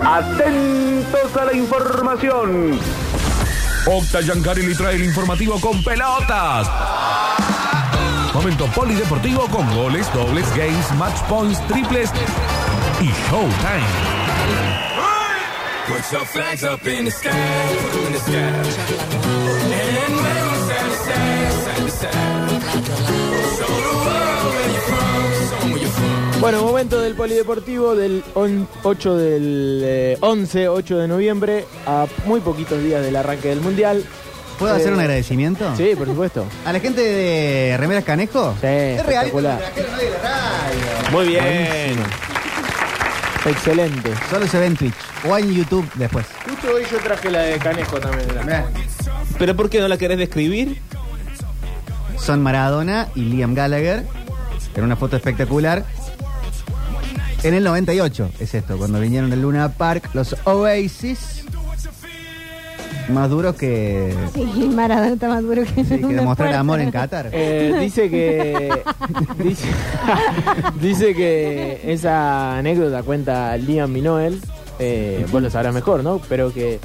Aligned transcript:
Atentos 0.00 1.36
a 1.36 1.44
la 1.44 1.52
información. 1.54 2.78
Octa 3.86 4.20
Yancari 4.20 4.62
le 4.62 4.74
trae 4.74 4.96
el 4.96 5.04
informativo 5.04 5.60
con 5.60 5.82
pelotas. 5.82 6.68
Momento 8.34 8.66
polideportivo 8.66 9.46
con 9.48 9.72
goles, 9.74 10.12
dobles, 10.12 10.48
games, 10.56 10.92
match 10.98 11.20
points, 11.28 11.60
triples 11.68 12.10
y 13.00 13.06
showtime. 13.28 14.16
Bueno, 26.40 26.62
momento 26.62 27.00
del 27.00 27.14
polideportivo 27.14 27.94
del 27.96 28.22
on- 28.34 28.68
8 28.82 29.16
del 29.16 29.80
eh, 29.84 30.18
11, 30.20 30.68
8 30.68 30.98
de 30.98 31.08
noviembre, 31.08 31.64
a 31.86 32.06
muy 32.26 32.40
poquitos 32.40 32.82
días 32.82 33.02
del 33.02 33.16
arranque 33.16 33.48
del 33.48 33.60
Mundial. 33.60 34.04
¿Puedo 34.58 34.74
Eh, 34.74 34.80
hacer 34.80 34.92
un 34.92 35.00
agradecimiento? 35.00 35.74
Sí, 35.76 35.92
por 35.96 36.06
supuesto. 36.06 36.44
¿A 36.64 36.72
la 36.72 36.80
gente 36.80 37.00
de 37.00 37.76
Remeras 37.78 38.04
Canejo? 38.04 38.52
Sí, 38.60 38.66
es 38.66 39.04
real. 39.06 39.30
Muy 41.10 41.26
bien. 41.26 41.96
Excelente. 43.46 44.10
Solo 44.30 44.46
se 44.46 44.58
ve 44.58 44.66
en 44.66 44.76
Twitch 44.76 44.94
o 45.28 45.36
en 45.38 45.52
YouTube 45.52 45.88
después. 45.94 46.26
Justo 46.48 46.68
hoy 46.74 46.82
yo 46.90 46.98
traje 46.98 47.30
la 47.30 47.40
de 47.42 47.58
Canejo 47.58 47.98
también. 47.98 48.28
Mirá. 48.44 48.66
¿Pero 49.38 49.56
por 49.56 49.68
qué 49.70 49.80
no 49.80 49.88
la 49.88 49.96
querés 49.98 50.18
describir? 50.18 50.80
Son 52.18 52.42
Maradona 52.42 53.08
y 53.14 53.20
Liam 53.22 53.54
Gallagher 53.54 54.04
en 54.74 54.84
una 54.84 54.96
foto 54.96 55.16
espectacular. 55.16 55.84
En 57.46 57.54
el 57.54 57.62
98 57.62 58.30
es 58.40 58.54
esto, 58.56 58.76
cuando 58.76 58.98
vinieron 58.98 59.30
del 59.30 59.42
Luna 59.42 59.68
Park, 59.68 60.10
los 60.14 60.34
Oasis. 60.46 61.44
Más 63.08 63.30
duros 63.30 63.54
que, 63.54 64.12
Sí, 64.34 64.42
Maradona 64.74 65.12
está 65.12 65.28
más 65.28 65.42
duro 65.42 65.62
que, 65.62 65.84
sí, 65.84 65.90
que 65.90 66.06
demostrar 66.08 66.48
puerta. 66.48 66.58
amor 66.58 66.80
en 66.80 66.90
Qatar. 66.90 67.30
Eh, 67.30 67.76
dice 67.78 68.10
que 68.10 68.82
dice, 69.44 69.68
dice 70.80 71.14
que 71.14 71.82
esa 71.84 72.58
anécdota 72.58 73.04
cuenta 73.04 73.56
Liam 73.58 73.92
Minoel, 73.92 74.40
eh, 74.80 75.24
vos 75.30 75.40
lo 75.40 75.48
sabrás 75.48 75.72
mejor, 75.72 76.02
¿no? 76.02 76.20
Pero 76.28 76.52
que 76.52 76.80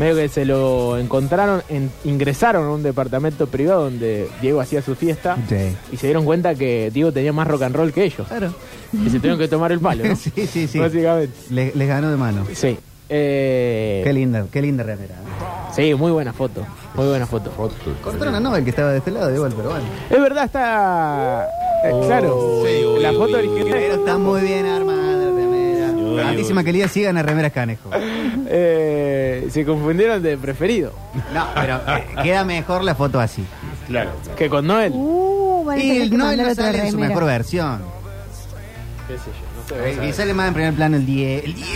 medio 0.00 0.16
que 0.16 0.28
se 0.28 0.44
lo 0.44 0.98
encontraron, 0.98 1.62
en- 1.68 1.90
ingresaron 2.04 2.64
a 2.66 2.70
un 2.70 2.82
departamento 2.82 3.46
privado 3.46 3.84
donde 3.84 4.28
Diego 4.42 4.60
hacía 4.60 4.82
su 4.82 4.94
fiesta 4.96 5.36
Sí. 5.48 5.76
y 5.92 5.96
se 5.96 6.06
dieron 6.08 6.24
cuenta 6.24 6.54
que 6.54 6.90
Diego 6.92 7.12
tenía 7.12 7.32
más 7.32 7.46
rock 7.46 7.62
and 7.62 7.76
roll 7.76 7.92
que 7.92 8.04
ellos 8.04 8.26
Claro. 8.26 8.52
y 8.92 9.10
se 9.10 9.18
tuvieron 9.18 9.38
que 9.38 9.46
tomar 9.48 9.70
el 9.72 9.80
palo, 9.80 10.04
¿no? 10.04 10.16
sí, 10.16 10.32
sí, 10.46 10.66
sí. 10.66 10.78
Básicamente. 10.78 11.34
Le- 11.50 11.72
les 11.74 11.86
ganó 11.88 12.10
de 12.10 12.16
mano. 12.16 12.46
Sí. 12.52 12.76
Eh, 13.12 14.02
Qué 14.04 14.12
linda, 14.12 14.46
qué 14.52 14.62
linda 14.62 14.84
remera. 14.84 15.14
¿eh? 15.14 15.72
sí, 15.74 15.94
muy 15.94 16.12
buena 16.12 16.32
foto, 16.32 16.64
muy 16.94 17.06
buena 17.08 17.26
foto. 17.26 17.50
Cortaron 18.02 18.34
a 18.36 18.40
Nobel 18.40 18.62
que 18.64 18.70
estaba 18.70 18.92
de 18.92 18.98
este 18.98 19.10
lado 19.10 19.34
igual, 19.34 19.52
pero 19.56 19.70
bueno. 19.70 19.84
Es 20.08 20.20
verdad, 20.20 20.44
está... 20.44 21.48
eh, 21.84 21.92
claro, 22.06 22.62
Sí, 22.64 23.02
la 23.02 23.10
uy, 23.10 23.16
foto 23.16 23.32
uy, 23.32 23.34
original... 23.34 23.68
Pero 23.72 23.94
está 23.96 24.16
muy 24.16 24.40
bien 24.42 24.64
armada 24.66 25.28
Uy, 26.14 26.20
Altísima 26.20 26.60
uy. 26.60 26.64
calidad, 26.66 26.88
sigan 26.88 27.16
a 27.18 27.22
Remeras 27.22 27.52
Canejo. 27.52 27.90
Eh, 28.52 29.48
se 29.52 29.64
confundieron 29.64 30.20
de 30.22 30.36
preferido. 30.36 30.92
No, 31.32 31.46
pero 31.54 31.76
eh, 31.86 32.04
queda 32.22 32.44
mejor 32.44 32.82
la 32.82 32.96
foto 32.96 33.20
así. 33.20 33.44
Claro. 33.86 34.10
Que 34.36 34.48
con 34.50 34.66
Noel. 34.66 34.92
Uh, 34.94 35.72
Y 35.76 36.00
el 36.02 36.10
que 36.10 36.16
Noel 36.16 36.36
no 36.38 36.50
otra 36.50 36.54
sale 36.64 36.86
en 36.86 36.90
su 36.90 36.98
mejor 36.98 37.24
versión. 37.26 37.80
¿Qué 39.06 39.14
sé 39.18 39.24
yo? 39.26 39.49
Y 40.08 40.12
sale 40.12 40.34
más 40.34 40.48
en 40.48 40.54
primer 40.54 40.74
plano 40.74 40.96
el 40.96 41.06
10. 41.06 41.44
El 41.44 41.54
10. 41.54 41.66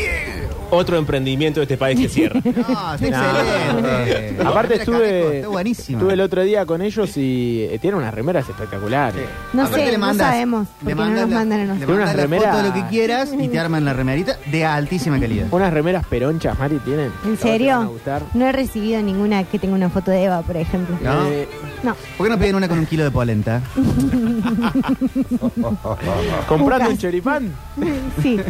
Otro 0.70 0.96
emprendimiento 0.96 1.60
de 1.60 1.64
este 1.64 1.76
país 1.76 2.00
que 2.00 2.08
cierra. 2.08 2.40
No, 2.44 2.94
está 2.94 3.06
excelente. 3.06 4.36
Aparte 4.44 4.74
estuve, 4.76 5.40
Está 5.40 5.60
estuve 5.62 6.12
el 6.14 6.20
otro 6.20 6.42
día 6.42 6.66
con 6.66 6.82
ellos 6.82 7.16
y 7.16 7.62
eh, 7.70 7.78
tienen 7.80 8.00
unas 8.00 8.12
remeras 8.12 8.48
espectaculares. 8.48 9.24
No 9.52 9.62
Aparte 9.62 9.84
sé, 9.84 9.92
le 9.92 9.98
no 9.98 10.06
mandas- 10.06 10.30
sabemos, 10.30 10.66
le 10.84 10.94
porque 10.94 10.94
no 10.94 11.04
nos 11.04 11.14
mandas 11.28 11.38
mandan 11.38 11.60
a 11.60 11.64
nosotros. 11.74 11.88
Mandas 11.98 12.14
unas 12.14 12.24
remeras- 12.24 12.50
foto 12.50 12.62
de 12.62 12.68
lo 12.68 12.74
que 12.74 12.84
quieras 12.90 13.30
y 13.38 13.48
te 13.48 13.58
arman 13.58 13.84
la 13.84 13.92
remerita 13.92 14.36
de 14.50 14.64
altísima 14.64 15.20
calidad. 15.20 15.46
Unas 15.50 15.72
remeras 15.72 16.06
peronchas, 16.06 16.58
Mari, 16.58 16.78
tienen. 16.78 17.12
¿En 17.24 17.38
serio? 17.38 17.92
No 18.32 18.46
he 18.46 18.52
recibido 18.52 19.00
ninguna 19.02 19.44
que 19.44 19.58
tenga 19.60 19.74
una 19.74 19.90
foto 19.90 20.10
de 20.10 20.24
Eva, 20.24 20.42
por 20.42 20.56
ejemplo. 20.56 20.96
¿No? 21.02 21.26
Eh, 21.28 21.46
No. 21.84 21.94
¿Por 22.16 22.26
qué 22.26 22.30
no 22.32 22.38
piden 22.38 22.54
una 22.56 22.68
con 22.68 22.78
un 22.78 22.86
kilo 22.86 23.04
de 23.04 23.10
polenta? 23.10 23.60
comprando 26.48 26.90
un 26.90 26.98
choripán, 26.98 27.52
Sí. 28.22 28.40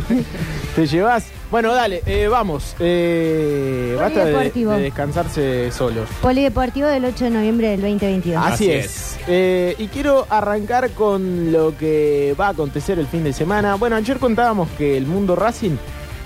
te 0.77 0.87
llevas. 0.87 1.27
Bueno, 1.51 1.73
dale, 1.73 2.03
eh, 2.07 2.27
vamos. 2.29 2.75
Eh, 2.81 3.97
basta 3.99 4.25
de, 4.25 4.81
descansarse 4.81 5.71
solos. 5.71 6.09
Polideportivo 6.21 6.89
del 6.89 7.05
8 7.05 7.25
de 7.25 7.31
noviembre 7.31 7.69
del 7.69 7.81
2022. 7.81 8.45
Así, 8.45 8.53
Así 8.53 8.71
es. 8.71 9.19
Eh, 9.29 9.77
y 9.79 9.87
quiero 9.89 10.27
arrancar 10.29 10.91
con 10.91 11.53
lo 11.53 11.77
que 11.77 12.35
va 12.39 12.49
a 12.49 12.51
acontecer 12.51 12.99
el 12.99 13.07
fin 13.07 13.25
de 13.25 13.33
semana. 13.33 13.77
Bueno, 13.77 13.97
ayer 13.97 14.19
contábamos 14.19 14.69
que 14.77 14.97
el 14.97 15.07
mundo 15.07 15.37
Racing 15.37 15.77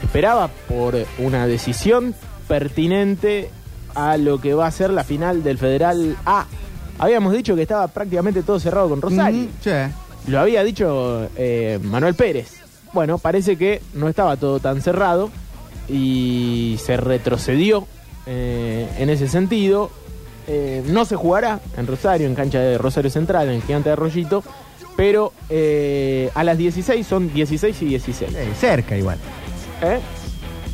esperaba 0.03 0.49
por 0.69 0.97
una 1.19 1.47
decisión 1.47 2.15
pertinente 2.47 3.51
a 3.95 4.17
lo 4.17 4.41
que 4.41 4.55
va 4.55 4.67
a 4.67 4.71
ser 4.71 4.91
la 4.91 5.05
final 5.05 5.43
del 5.43 5.59
Federal 5.59 6.17
A. 6.25 6.47
Habíamos 6.99 7.33
dicho 7.33 7.55
que 7.55 7.63
estaba 7.63 7.87
prácticamente 7.89 8.43
todo 8.43 8.59
cerrado 8.59 8.89
con 8.89 9.03
Rosario. 9.03 9.43
Mm, 9.43 9.49
sí. 9.63 9.71
Lo 10.29 10.41
había 10.41 10.63
dicho 10.63 11.29
eh, 11.37 11.79
Manuel 11.83 12.15
Pérez. 12.15 12.58
Bueno, 12.93 13.19
parece 13.19 13.57
que 13.57 13.83
no 13.95 14.09
estaba 14.09 14.37
todo 14.37 14.61
tan 14.61 14.81
cerrado 14.83 15.31
y 15.89 16.79
se 16.85 16.97
retrocedió 16.97 17.87
eh, 18.27 18.89
en 18.99 19.11
ese 19.11 19.29
sentido. 19.29 19.91
Eh, 20.47 20.83
no 20.87 21.05
se 21.05 21.17
jugará 21.17 21.61
en 21.77 21.87
Rosario, 21.87 22.27
en 22.27 22.35
cancha 22.35 22.59
de 22.61 22.79
Rosario 22.79 23.11
Central, 23.11 23.49
en 23.49 23.57
el 23.57 23.63
Gigante 23.63 23.91
de 23.91 23.93
Arroyito, 23.93 24.43
pero 24.97 25.33
eh, 25.51 26.31
a 26.35 26.43
las 26.45 26.57
16 26.57 27.07
son 27.07 27.33
16 27.33 27.83
y 27.83 27.85
16. 27.87 28.35
Eh, 28.35 28.49
cerca 28.59 28.97
igual. 28.97 29.19
¿Eh? 29.83 30.01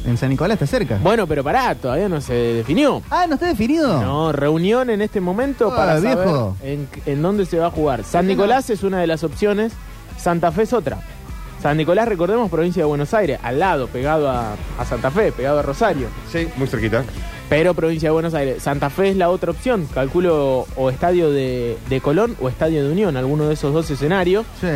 En 0.07 0.17
San 0.19 0.29
Nicolás 0.31 0.55
está 0.61 0.67
cerca. 0.67 0.99
Bueno, 1.03 1.27
pero 1.27 1.43
pará, 1.43 1.75
todavía 1.75 2.09
no 2.09 2.21
se 2.21 2.35
definió. 2.35 3.03
Ah, 3.11 3.27
¿no 3.27 3.35
está 3.35 3.47
definido? 3.47 4.01
No, 4.03 4.33
reunión 4.33 4.91
en 4.91 5.01
este 5.01 5.21
momento 5.21 5.71
Ah, 5.73 5.77
para 5.77 5.95
saber 6.01 6.19
viejo. 6.19 6.57
en, 6.63 6.89
en 7.07 7.23
dónde 7.23 7.47
se 7.47 7.59
va 7.59 7.67
a 7.67 7.71
jugar. 7.71 8.05
San 8.05 8.27
Nicolás 8.27 8.69
es 8.71 8.83
una 8.83 9.01
de 9.01 9.07
las 9.07 9.25
opciones, 9.25 9.73
Santa 10.19 10.53
Fe 10.53 10.63
es 10.63 10.73
otra. 10.75 10.99
San 11.65 11.79
Nicolás, 11.79 12.07
recordemos, 12.07 12.51
provincia 12.51 12.83
de 12.83 12.87
Buenos 12.87 13.15
Aires, 13.15 13.39
al 13.43 13.59
lado, 13.59 13.87
pegado 13.89 14.29
a, 14.29 14.53
a 14.79 14.85
Santa 14.85 15.11
Fe, 15.11 15.33
pegado 15.33 15.61
a 15.61 15.63
Rosario, 15.63 16.09
Sí, 16.31 16.47
muy 16.59 16.67
cerquita. 16.69 17.05
pero 17.49 17.73
provincia 17.73 18.11
de 18.11 18.13
Buenos 18.13 18.35
Aires. 18.35 18.63
Santa 18.63 18.91
Fe 18.91 19.09
es 19.09 19.17
la 19.17 19.31
otra 19.31 19.51
opción, 19.53 19.89
calculo 19.95 20.67
o 20.77 20.91
estadio 20.91 21.31
de, 21.31 21.79
de 21.89 22.01
Colón 22.03 22.37
o 22.43 22.51
estadio 22.51 22.85
de 22.85 22.93
Unión, 22.93 23.17
alguno 23.17 23.49
de 23.49 23.55
esos 23.55 23.73
dos 23.73 23.91
escenarios, 23.91 24.45
Sí. 24.61 24.67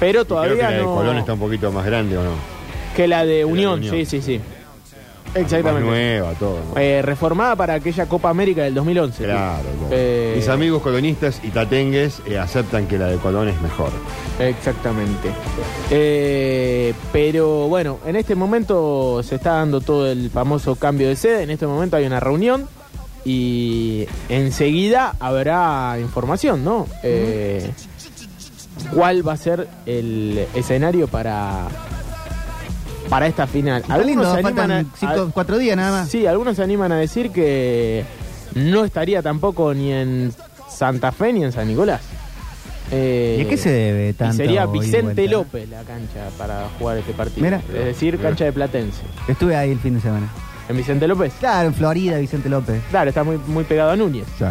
pero 0.00 0.22
Y 0.22 0.24
creo 0.24 0.24
todavía 0.24 0.56
que 0.56 0.62
la 0.62 0.70
de 0.70 0.82
no... 0.82 0.94
Colón 0.94 1.18
está 1.18 1.34
un 1.34 1.40
poquito 1.40 1.70
más 1.72 1.84
grande, 1.84 2.16
¿o 2.16 2.22
no? 2.22 2.30
Que 2.96 3.06
la 3.06 3.26
de 3.26 3.44
Unión, 3.44 3.80
Unión. 3.80 3.94
sí, 3.94 4.06
sí, 4.06 4.22
sí. 4.22 4.40
Más 5.32 5.42
Exactamente. 5.42 5.86
nueva, 5.88 6.32
todo. 6.34 6.58
¿no? 6.74 6.80
Eh, 6.80 7.02
reformada 7.02 7.54
para 7.56 7.74
aquella 7.74 8.06
Copa 8.06 8.30
América 8.30 8.62
del 8.62 8.74
2011. 8.74 9.24
Claro, 9.24 9.62
claro. 9.62 9.88
Eh, 9.92 10.32
Mis 10.36 10.48
amigos 10.48 10.82
colonistas 10.82 11.40
y 11.44 11.48
tatengues 11.50 12.20
eh, 12.26 12.38
aceptan 12.38 12.86
que 12.86 12.98
la 12.98 13.06
de 13.06 13.16
Colón 13.18 13.48
es 13.48 13.60
mejor. 13.62 13.90
Exactamente. 14.40 15.28
Eh, 15.90 16.94
pero 17.12 17.68
bueno, 17.68 17.98
en 18.06 18.16
este 18.16 18.34
momento 18.34 19.22
se 19.22 19.36
está 19.36 19.52
dando 19.54 19.80
todo 19.80 20.10
el 20.10 20.30
famoso 20.30 20.74
cambio 20.76 21.08
de 21.08 21.16
sede. 21.16 21.42
En 21.44 21.50
este 21.50 21.66
momento 21.66 21.96
hay 21.96 22.06
una 22.06 22.18
reunión 22.20 22.66
y 23.24 24.06
enseguida 24.28 25.14
habrá 25.20 25.96
información, 26.00 26.64
¿no? 26.64 26.86
Eh, 27.02 27.70
¿Cuál 28.94 29.26
va 29.26 29.34
a 29.34 29.36
ser 29.36 29.68
el 29.86 30.46
escenario 30.54 31.06
para, 31.06 31.68
para 33.10 33.26
esta 33.26 33.46
final? 33.46 33.82
Está 33.82 33.98
lindo, 33.98 34.24
se 34.32 34.38
animan 34.40 34.70
a- 34.70 34.84
cinco- 34.98 35.26
a- 35.28 35.30
cuatro 35.32 35.58
días 35.58 35.76
nada 35.76 35.90
más. 36.00 36.08
Sí, 36.08 36.26
algunos 36.26 36.56
se 36.56 36.62
animan 36.62 36.92
a 36.92 36.96
decir 36.96 37.30
que 37.30 38.04
no 38.54 38.84
estaría 38.84 39.20
tampoco 39.20 39.74
ni 39.74 39.92
en 39.92 40.32
Santa 40.70 41.12
Fe 41.12 41.32
ni 41.34 41.44
en 41.44 41.52
San 41.52 41.68
Nicolás. 41.68 42.00
Eh, 42.92 43.36
¿Y 43.40 43.44
a 43.44 43.48
qué 43.48 43.56
se 43.56 43.70
debe 43.70 44.08
y 44.08 44.12
tanto? 44.14 44.36
sería 44.38 44.66
Vicente? 44.66 45.28
López 45.28 45.68
la 45.68 45.82
cancha 45.82 46.28
para 46.38 46.68
jugar 46.78 46.98
este 46.98 47.12
partido. 47.12 47.44
Mira. 47.44 47.60
es 47.68 47.84
decir, 47.84 48.18
cancha 48.18 48.44
de 48.46 48.52
Platense. 48.52 49.02
Estuve 49.28 49.54
ahí 49.54 49.70
el 49.70 49.78
fin 49.78 49.94
de 49.94 50.00
semana. 50.00 50.28
¿En 50.68 50.76
Vicente 50.76 51.06
López? 51.06 51.32
Claro, 51.40 51.68
en 51.68 51.74
Florida, 51.74 52.18
Vicente 52.18 52.48
López. 52.48 52.80
Claro, 52.90 53.08
está 53.10 53.22
muy, 53.24 53.38
muy 53.46 53.64
pegado 53.64 53.90
a 53.90 53.96
Núñez. 53.96 54.24
Sí. 54.38 54.44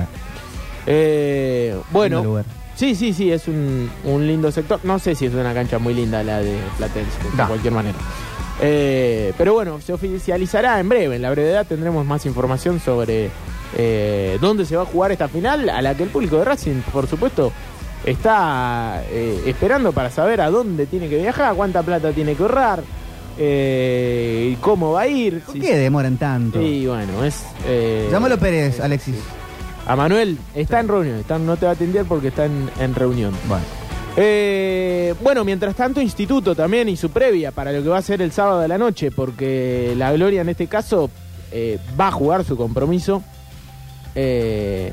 Eh, 0.86 1.78
bueno, 1.92 2.24
lugar. 2.24 2.46
sí, 2.76 2.96
sí, 2.96 3.14
sí, 3.14 3.32
es 3.32 3.48
un, 3.48 3.90
un 4.06 4.26
lindo 4.28 4.52
sector. 4.52 4.80
No 4.84 5.00
sé 5.00 5.16
si 5.16 5.26
es 5.26 5.34
una 5.34 5.54
cancha 5.54 5.78
muy 5.80 5.94
linda 5.94 6.24
la 6.24 6.40
de 6.40 6.58
Platense, 6.78 7.12
de 7.32 7.38
No. 7.38 7.48
cualquier 7.48 7.74
manera. 7.74 7.98
Eh, 8.62 9.34
pero 9.38 9.54
bueno, 9.54 9.80
se 9.82 9.94
oficializará 9.94 10.80
en 10.80 10.90
breve. 10.90 11.16
En 11.16 11.22
la 11.22 11.32
brevedad 11.32 11.66
tendremos 11.68 12.06
más 12.06 12.26
información 12.26 12.80
sobre 12.80 13.30
eh, 13.78 14.38
dónde 14.42 14.66
se 14.66 14.76
va 14.76 14.84
a 14.84 14.86
jugar 14.86 15.12
esta 15.12 15.28
final, 15.28 15.70
a 15.70 15.82
la 15.82 15.96
que 15.96 16.04
el 16.04 16.10
público 16.10 16.38
de 16.38 16.46
Racing, 16.46 16.82
por 16.92 17.08
supuesto, 17.08 17.52
está 18.06 19.02
eh, 19.10 19.44
esperando 19.46 19.92
para 19.92 20.10
saber 20.10 20.42
a 20.42 20.50
dónde 20.50 20.86
tiene 20.88 21.08
que 21.10 21.18
viajar, 21.18 21.56
cuánta 21.56 21.84
plata 21.84 22.12
tiene 22.12 22.36
que 22.36 22.44
ahorrar. 22.44 22.84
y 23.40 24.56
cómo 24.56 24.92
va 24.94 25.02
a 25.02 25.08
ir. 25.08 25.40
¿Por 25.42 25.54
Sí, 25.56 25.62
qué 25.62 25.78
demoran 25.78 26.18
tanto? 26.18 26.62
Y 26.62 26.86
bueno, 26.88 27.24
es... 27.24 27.46
Llámalo 28.12 28.38
Pérez, 28.38 28.80
Alexis. 28.82 29.16
A 29.88 29.96
Manuel, 29.96 30.38
está 30.54 30.82
en 30.82 30.88
reunión, 30.88 31.16
está- 31.20 31.40
no 31.40 31.56
te 31.58 31.66
va 31.66 31.72
a 31.72 31.76
atender 31.76 32.06
porque 32.06 32.28
está 32.28 32.46
en, 32.46 32.70
en 32.80 32.94
reunión. 32.94 33.34
Bueno. 33.48 33.64
Eh, 34.18 35.14
bueno, 35.22 35.46
mientras 35.46 35.76
tanto, 35.76 36.02
Instituto 36.02 36.56
también 36.56 36.90
y 36.90 36.98
su 36.98 37.10
previa 37.10 37.52
para 37.52 37.72
lo 37.72 37.82
que 37.82 37.90
va 37.90 37.98
a 38.00 38.02
ser 38.02 38.22
el 38.22 38.32
sábado 38.32 38.60
de 38.60 38.68
la 38.68 38.78
noche, 38.78 39.12
porque 39.12 39.94
la 39.98 40.12
Gloria 40.12 40.42
en 40.42 40.50
este 40.50 40.68
caso 40.68 41.10
eh, 41.52 41.80
va 42.00 42.08
a 42.08 42.12
jugar 42.12 42.44
su 42.44 42.58
compromiso 42.58 43.24
eh, 44.16 44.92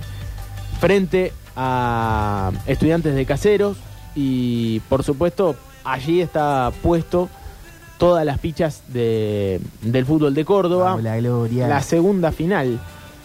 frente 0.81 1.33
a 1.57 2.53
estudiantes 2.67 3.15
de 3.15 3.25
caseros 3.27 3.79
y 4.15 4.81
por 4.89 5.03
supuesto 5.03 5.57
allí 5.85 6.21
está 6.21 6.71
puesto 6.83 7.29
todas 7.99 8.25
las 8.27 8.41
fichas 8.41 8.83
de- 8.89 9.61
del 9.83 10.05
fútbol 10.05 10.35
de 10.35 10.45
Córdoba. 10.45 10.91
Vamos, 10.91 11.03
la 11.03 11.17
gloria. 11.17 11.67
La 11.67 11.83
segunda 11.83 12.31
final 12.31 12.79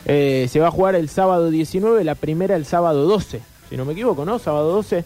se 0.06 0.60
va 0.60 0.68
a 0.70 0.72
jugar 0.72 0.96
el 0.96 1.10
sábado 1.10 1.52
19, 1.52 2.04
la 2.04 2.16
primera 2.16 2.56
el 2.56 2.66
sábado 2.66 3.06
12, 3.06 3.40
si 3.70 3.78
no 3.78 3.86
me 3.86 3.94
equivoco, 3.94 4.26
¿no? 4.26 4.40
Sábado 4.40 4.72
12 4.72 5.04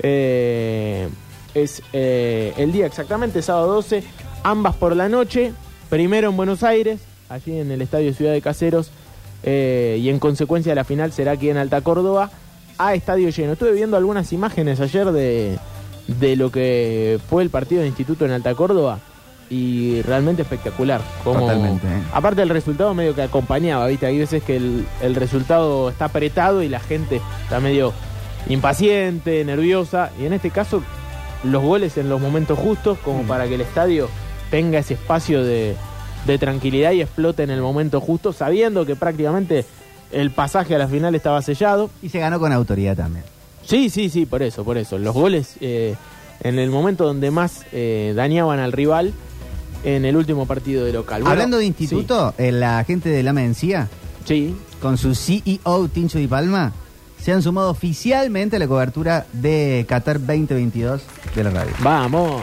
eh, 0.00 1.08
es 1.54 1.82
eh, 1.92 2.52
el 2.56 2.72
día 2.72 2.86
exactamente, 2.86 3.42
sábado 3.42 3.72
12, 3.74 4.02
ambas 4.42 4.76
por 4.76 4.94
la 4.94 5.08
noche, 5.08 5.52
primero 5.88 6.30
en 6.30 6.36
Buenos 6.36 6.62
Aires, 6.62 7.00
allí 7.28 7.58
en 7.58 7.70
el 7.70 7.82
Estadio 7.82 8.12
Ciudad 8.12 8.32
de 8.32 8.42
Caseros, 8.42 8.90
eh, 9.42 9.98
y 10.00 10.08
en 10.08 10.18
consecuencia 10.18 10.74
la 10.74 10.84
final 10.84 11.12
será 11.12 11.32
aquí 11.32 11.48
en 11.48 11.56
Alta 11.56 11.80
Córdoba, 11.80 12.30
a 12.78 12.94
estadio 12.94 13.30
lleno. 13.30 13.52
Estuve 13.52 13.72
viendo 13.72 13.96
algunas 13.96 14.32
imágenes 14.32 14.80
ayer 14.80 15.10
de, 15.12 15.58
de 16.06 16.36
lo 16.36 16.50
que 16.50 17.18
fue 17.28 17.42
el 17.42 17.50
partido 17.50 17.80
de 17.80 17.88
Instituto 17.88 18.24
en 18.24 18.32
Alta 18.32 18.54
Córdoba 18.54 18.98
y 19.48 20.02
realmente 20.02 20.42
espectacular. 20.42 21.00
Como, 21.24 21.40
Totalmente, 21.40 21.86
¿eh? 21.86 22.02
Aparte 22.12 22.42
el 22.42 22.48
resultado 22.48 22.92
medio 22.94 23.14
que 23.14 23.22
acompañaba, 23.22 23.86
¿viste? 23.86 24.06
Hay 24.06 24.18
veces 24.18 24.42
que 24.42 24.56
el, 24.56 24.86
el 25.00 25.14
resultado 25.14 25.88
está 25.88 26.06
apretado 26.06 26.62
y 26.62 26.68
la 26.68 26.80
gente 26.80 27.20
está 27.44 27.60
medio 27.60 27.92
impaciente, 28.48 29.44
nerviosa. 29.44 30.10
Y 30.20 30.26
en 30.26 30.32
este 30.32 30.50
caso, 30.50 30.82
los 31.44 31.62
goles 31.62 31.96
en 31.98 32.08
los 32.08 32.20
momentos 32.20 32.58
justos, 32.58 32.98
como 32.98 33.22
Mm. 33.22 33.26
para 33.26 33.46
que 33.48 33.54
el 33.54 33.60
estadio 33.60 34.08
tenga 34.50 34.78
ese 34.78 34.94
espacio 34.94 35.44
de, 35.44 35.74
de 36.26 36.38
tranquilidad 36.38 36.92
y 36.92 37.02
explote 37.02 37.42
en 37.42 37.50
el 37.50 37.60
momento 37.60 38.00
justo, 38.00 38.32
sabiendo 38.32 38.86
que 38.86 38.96
prácticamente 38.96 39.64
el 40.12 40.30
pasaje 40.30 40.74
a 40.74 40.78
la 40.78 40.88
final 40.88 41.14
estaba 41.14 41.42
sellado. 41.42 41.90
Y 42.02 42.08
se 42.08 42.18
ganó 42.20 42.38
con 42.38 42.52
autoridad 42.52 42.96
también. 42.96 43.24
Sí, 43.64 43.90
sí, 43.90 44.08
sí, 44.10 44.26
por 44.26 44.42
eso, 44.42 44.64
por 44.64 44.78
eso. 44.78 44.96
Los 44.98 45.14
goles 45.14 45.54
eh, 45.60 45.94
en 46.40 46.58
el 46.58 46.70
momento 46.70 47.04
donde 47.04 47.30
más 47.32 47.64
eh, 47.72 48.12
dañaban 48.14 48.60
al 48.60 48.70
rival 48.72 49.12
en 49.82 50.04
el 50.04 50.16
último 50.16 50.46
partido 50.46 50.84
de 50.84 50.92
local. 50.92 51.22
Bueno, 51.22 51.32
Hablando 51.32 51.58
de 51.58 51.64
instituto, 51.66 52.32
eh, 52.38 52.52
la 52.52 52.82
gente 52.84 53.08
de 53.08 53.22
la 53.24 53.32
Mencía, 53.32 53.88
sí. 54.24 54.54
con 54.80 54.96
su 54.98 55.14
CEO 55.16 55.88
Tincho 55.88 56.18
Di 56.18 56.28
Palma, 56.28 56.72
se 57.26 57.32
han 57.32 57.42
sumado 57.42 57.70
oficialmente 57.70 58.54
a 58.54 58.58
la 58.60 58.68
cobertura 58.68 59.26
de 59.32 59.84
Qatar 59.88 60.20
2022 60.20 61.02
de 61.34 61.42
la 61.42 61.50
radio. 61.50 61.72
vamos. 61.80 62.40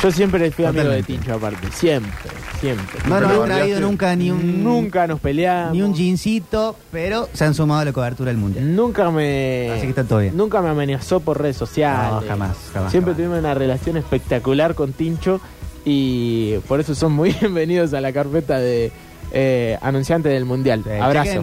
Yo 0.00 0.12
siempre 0.12 0.52
fui 0.52 0.64
amigo 0.64 0.84
de 0.84 1.02
Totalmente. 1.02 1.12
Tincho 1.12 1.34
aparte, 1.34 1.72
siempre, 1.72 2.12
siempre. 2.60 3.00
no 3.08 3.18
nos 3.18 3.32
han 3.32 3.44
traído 3.46 3.80
nunca 3.80 4.14
ni 4.14 4.30
un, 4.30 4.62
Nunca 4.62 5.08
nos 5.08 5.18
peleamos. 5.18 5.72
ni 5.72 5.82
un 5.82 5.92
jeansito, 5.92 6.76
pero 6.92 7.28
se 7.32 7.46
han 7.46 7.54
sumado 7.54 7.80
a 7.80 7.86
la 7.86 7.92
cobertura 7.92 8.30
del 8.30 8.36
mundial. 8.38 8.76
Nunca 8.76 9.10
me. 9.10 9.72
Así 9.72 9.82
que 9.82 9.88
está 9.88 10.04
todo 10.04 10.20
bien. 10.20 10.36
Nunca 10.36 10.62
me 10.62 10.68
amenazó 10.68 11.18
por 11.18 11.42
redes 11.42 11.56
sociales. 11.56 12.12
No, 12.12 12.28
jamás, 12.28 12.56
jamás, 12.72 12.92
Siempre 12.92 13.14
jamás. 13.14 13.16
tuvimos 13.16 13.38
una 13.40 13.54
relación 13.54 13.96
espectacular 13.96 14.76
con 14.76 14.92
Tincho 14.92 15.40
y 15.84 16.58
por 16.68 16.78
eso 16.78 16.94
son 16.94 17.10
muy 17.10 17.32
bienvenidos 17.40 17.92
a 17.92 18.00
la 18.00 18.12
carpeta 18.12 18.60
de 18.60 18.92
eh, 19.32 19.78
anunciantes 19.80 20.32
del 20.32 20.44
mundial. 20.44 20.82
Sí, 20.84 20.90
abrazo. 20.90 21.42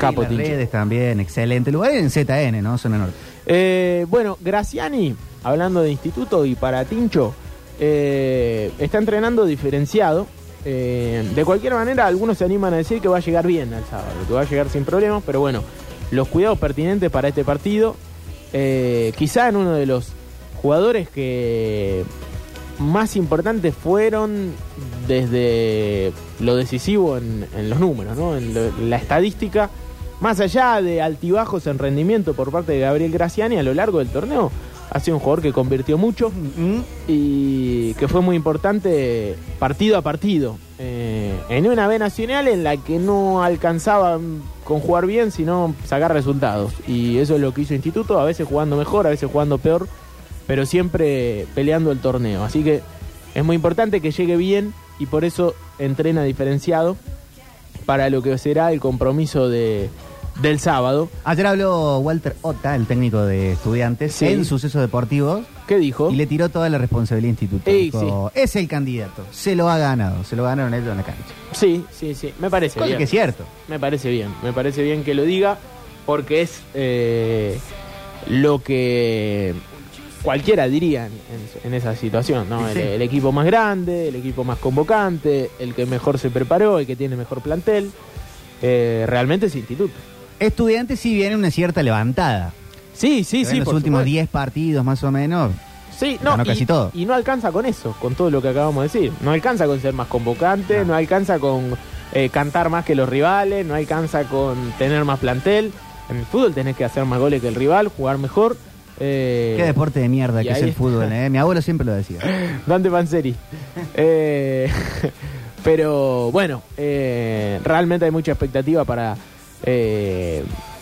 capo, 0.00 0.22
y 0.22 0.36
las 0.36 0.48
redes 0.48 0.70
también, 0.70 1.20
excelente 1.20 1.72
lugar 1.72 1.92
en 1.92 2.10
ZN, 2.10 2.62
¿no? 2.62 2.78
Zona 2.78 2.98
Norte. 2.98 3.14
Eh, 3.46 4.06
bueno, 4.08 4.38
Graciani, 4.40 5.16
hablando 5.42 5.82
de 5.82 5.90
instituto 5.90 6.44
y 6.44 6.54
para 6.54 6.84
Tincho, 6.84 7.34
eh, 7.80 8.70
está 8.78 8.98
entrenando 8.98 9.44
diferenciado. 9.44 10.26
Eh, 10.64 11.28
de 11.34 11.44
cualquier 11.44 11.74
manera, 11.74 12.06
algunos 12.06 12.38
se 12.38 12.44
animan 12.44 12.72
a 12.72 12.76
decir 12.76 13.00
que 13.00 13.08
va 13.08 13.16
a 13.16 13.20
llegar 13.20 13.46
bien 13.46 13.74
al 13.74 13.84
sábado, 13.84 14.12
que 14.28 14.32
va 14.32 14.42
a 14.42 14.44
llegar 14.44 14.68
sin 14.68 14.84
problemas, 14.84 15.22
pero 15.26 15.40
bueno, 15.40 15.64
los 16.12 16.28
cuidados 16.28 16.58
pertinentes 16.58 17.10
para 17.10 17.28
este 17.28 17.44
partido, 17.44 17.96
quizá 18.52 19.48
en 19.48 19.56
uno 19.56 19.72
de 19.72 19.86
los 19.86 20.12
jugadores 20.60 21.08
que 21.08 22.04
más 22.78 23.16
importantes 23.16 23.74
fueron 23.74 24.52
desde 25.06 26.12
lo 26.40 26.56
decisivo 26.56 27.16
en, 27.16 27.46
los 27.68 27.78
números, 27.80 28.16
¿no? 28.16 28.36
en 28.36 28.90
la 28.90 28.96
estadística, 28.96 29.70
más 30.20 30.40
allá 30.40 30.80
de 30.80 31.02
altibajos 31.02 31.66
en 31.66 31.78
rendimiento 31.78 32.34
por 32.34 32.50
parte 32.52 32.72
de 32.72 32.80
Gabriel 32.80 33.10
Graciani 33.10 33.56
a 33.56 33.62
lo 33.62 33.74
largo 33.74 33.98
del 33.98 34.08
torneo, 34.08 34.52
ha 34.92 35.00
sido 35.00 35.16
un 35.16 35.20
jugador 35.20 35.42
que 35.42 35.52
convirtió 35.52 35.96
mucho 35.96 36.30
y 37.08 37.94
que 37.94 38.08
fue 38.08 38.20
muy 38.20 38.36
importante 38.36 39.36
partido 39.58 39.96
a 39.96 40.02
partido. 40.02 40.58
eh, 40.78 41.34
en 41.48 41.66
una 41.66 41.88
B 41.88 41.98
nacional 41.98 42.46
en 42.46 42.62
la 42.62 42.76
que 42.76 42.98
no 42.98 43.42
alcanzaba 43.42 44.20
con 44.64 44.80
jugar 44.80 45.06
bien, 45.06 45.30
sino 45.30 45.74
sacar 45.86 46.12
resultados. 46.12 46.72
Y 46.86 47.18
eso 47.18 47.36
es 47.36 47.40
lo 47.40 47.54
que 47.54 47.62
hizo 47.62 47.74
Instituto, 47.74 48.20
a 48.20 48.24
veces 48.24 48.46
jugando 48.46 48.76
mejor, 48.76 49.06
a 49.06 49.10
veces 49.10 49.30
jugando 49.30 49.58
peor, 49.58 49.88
pero 50.52 50.66
siempre 50.66 51.46
peleando 51.54 51.90
el 51.92 51.98
torneo. 52.00 52.44
Así 52.44 52.62
que 52.62 52.82
es 53.34 53.42
muy 53.42 53.56
importante 53.56 54.02
que 54.02 54.10
llegue 54.10 54.36
bien 54.36 54.74
y 54.98 55.06
por 55.06 55.24
eso 55.24 55.54
entrena 55.78 56.24
diferenciado 56.24 56.98
para 57.86 58.10
lo 58.10 58.20
que 58.20 58.36
será 58.36 58.70
el 58.70 58.78
compromiso 58.78 59.48
de, 59.48 59.88
del 60.42 60.60
sábado. 60.60 61.08
Ayer 61.24 61.46
habló 61.46 61.96
Walter 62.00 62.36
Ota, 62.42 62.76
el 62.76 62.84
técnico 62.86 63.22
de 63.24 63.52
estudiantes, 63.52 64.12
Sí. 64.12 64.26
en 64.26 64.44
sucesos 64.44 64.82
deportivos 64.82 65.40
¿Qué 65.66 65.78
dijo? 65.78 66.10
y 66.10 66.16
le 66.16 66.26
tiró 66.26 66.50
toda 66.50 66.68
la 66.68 66.76
responsabilidad 66.76 67.28
al 67.28 67.30
instituto. 67.30 67.70
Ey, 67.70 67.84
Dijo, 67.84 68.30
Es 68.34 68.54
el 68.56 68.68
candidato, 68.68 69.24
se 69.30 69.56
lo 69.56 69.70
ha 69.70 69.78
ganado, 69.78 70.22
se 70.24 70.36
lo 70.36 70.44
ganaron 70.44 70.74
ellos 70.74 70.90
en 70.90 70.98
la 70.98 71.02
cancha. 71.02 71.22
Sí, 71.52 71.82
sí, 71.98 72.14
sí, 72.14 72.34
me 72.38 72.50
parece 72.50 72.74
Cosa 72.74 72.88
bien. 72.88 72.98
que 72.98 73.04
es 73.04 73.10
cierto. 73.10 73.44
Me 73.68 73.80
parece 73.80 74.10
bien, 74.10 74.28
me 74.42 74.52
parece 74.52 74.82
bien 74.82 75.02
que 75.02 75.14
lo 75.14 75.22
diga 75.22 75.56
porque 76.04 76.42
es 76.42 76.60
eh, 76.74 77.58
lo 78.28 78.62
que 78.62 79.54
cualquiera 80.22 80.68
diría 80.68 81.06
en, 81.06 81.12
en- 81.12 81.66
en 81.68 81.74
esa 81.74 81.94
situación, 81.96 82.48
¿no? 82.48 82.72
Sí, 82.72 82.78
El, 82.80 83.02
equipo 83.02 83.32
más 83.32 83.44
grande, 83.46 84.08
el 84.08 84.16
equipo 84.16 84.44
más 84.44 84.58
convocante, 84.58 85.50
el 85.58 85.74
que 85.74 85.86
mejor 85.86 86.18
se 86.18 86.30
preparó, 86.30 86.78
el 86.78 86.86
que 86.86 86.96
tiene 86.96 87.16
mejor 87.16 87.40
plantel, 87.42 87.90
eh, 88.62 89.04
realmente 89.08 89.46
es 89.46 89.54
instituto. 89.56 89.92
Estudiantes 90.38 91.00
sí 91.00 91.14
viene 91.14 91.36
una 91.36 91.50
cierta 91.50 91.82
levantada. 91.82 92.52
Sí, 92.94 93.24
sí, 93.24 93.40
En 93.40 93.46
sí. 93.46 93.56
los 93.58 93.64
por 93.64 93.74
últimos 93.76 94.00
supuesto. 94.00 94.12
10 94.12 94.28
partidos 94.28 94.84
más 94.84 95.02
o 95.02 95.10
menos. 95.10 95.52
Sí, 95.98 96.18
no, 96.22 96.34
y, 96.42 96.44
casi 96.46 96.66
todo. 96.66 96.90
y 96.94 97.04
no 97.04 97.14
alcanza 97.14 97.52
con 97.52 97.64
eso, 97.66 97.94
con 98.00 98.14
todo 98.14 98.30
lo 98.30 98.42
que 98.42 98.48
acabamos 98.48 98.82
de 98.92 98.98
decir. 99.00 99.12
No 99.22 99.30
alcanza 99.30 99.66
con 99.66 99.80
ser 99.80 99.94
más 99.94 100.08
convocante, 100.08 100.78
no, 100.80 100.86
No. 100.86 100.94
alcanza 100.94 101.38
con 101.38 101.76
eh, 102.12 102.28
cantar 102.28 102.70
más 102.70 102.84
que 102.84 102.94
los 102.94 103.08
rivales, 103.08 103.64
no 103.64 103.74
alcanza 103.74 104.24
con 104.24 104.72
tener 104.78 105.04
más 105.04 105.18
plantel. 105.20 105.72
En 106.10 106.16
el 106.16 106.26
fútbol 106.26 106.52
tenés 106.54 106.76
que 106.76 106.84
hacer 106.84 107.04
más 107.04 107.18
goles 107.20 107.40
que 107.40 107.48
el 107.48 107.54
rival, 107.54 107.88
jugar 107.88 108.18
mejor. 108.18 108.56
Eh, 109.04 109.54
Qué 109.56 109.64
deporte 109.64 109.98
de 110.00 110.08
mierda 110.08 110.42
que 110.42 110.50
es 110.50 110.58
el 110.58 110.68
está. 110.68 110.78
fútbol, 110.78 111.10
¿eh? 111.12 111.28
Mi 111.28 111.38
abuelo 111.38 111.60
siempre 111.60 111.84
lo 111.84 111.92
decía. 111.92 112.20
Dante 112.66 112.88
Panzeri. 112.88 113.34
Eh, 113.94 114.70
pero 115.64 116.30
bueno, 116.30 116.62
eh, 116.76 117.60
realmente 117.64 118.04
hay 118.04 118.12
mucha 118.12 118.32
expectativa 118.32 118.84
para 118.84 119.16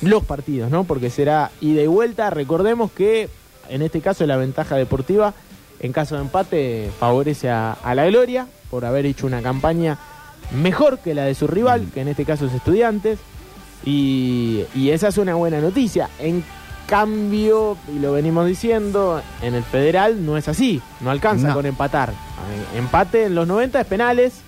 los 0.03 0.25
partidos, 0.25 0.71
¿no? 0.71 0.85
Porque 0.85 1.11
será 1.11 1.51
ida 1.61 1.83
y 1.83 1.87
vuelta. 1.87 2.31
Recordemos 2.31 2.91
que 2.93 3.29
en 3.69 3.83
este 3.83 4.01
caso 4.01 4.27
la 4.27 4.37
ventaja 4.37 4.77
deportiva, 4.77 5.35
en 5.81 5.93
caso 5.93 6.17
de 6.17 6.23
empate, 6.23 6.91
favorece 6.99 7.49
a, 7.51 7.73
a 7.73 7.95
la 7.95 8.07
Gloria 8.07 8.47
por 8.71 8.85
haber 8.85 9.07
hecho 9.07 9.27
una 9.27 9.43
campaña 9.43 9.99
mejor 10.55 10.99
que 10.99 11.15
la 11.15 11.25
de 11.25 11.35
su 11.35 11.47
rival, 11.47 11.89
que 11.93 12.01
en 12.01 12.09
este 12.09 12.25
caso 12.25 12.47
es 12.47 12.53
Estudiantes. 12.55 13.19
Y, 13.85 14.65
y 14.75 14.91
esa 14.91 15.09
es 15.09 15.17
una 15.19 15.35
buena 15.37 15.61
noticia. 15.61 16.11
En 16.19 16.45
cambio, 16.91 17.77
y 17.95 18.01
lo 18.01 18.13
venimos 18.13 18.47
diciendo, 18.47 19.23
en 19.43 19.55
el 19.55 19.63
federal 19.63 20.27
no 20.27 20.37
es 20.37 20.49
así, 20.49 20.83
no 21.01 21.11
alcanza 21.11 21.49
No. 21.49 21.55
con 21.55 21.65
empatar. 21.67 22.13
Empate 22.77 23.27
en 23.27 23.37
los 23.37 23.47
90 23.47 23.81
es 23.81 23.87
penales 23.87 24.41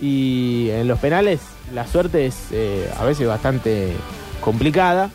y 0.00 0.70
en 0.70 0.88
los 0.88 0.98
penales 0.98 1.40
la 1.74 1.86
suerte 1.86 2.24
es 2.26 2.36
eh, 2.50 2.90
a 2.98 3.04
veces 3.04 3.28
bastante 3.28 3.92
complicada. 4.40 5.10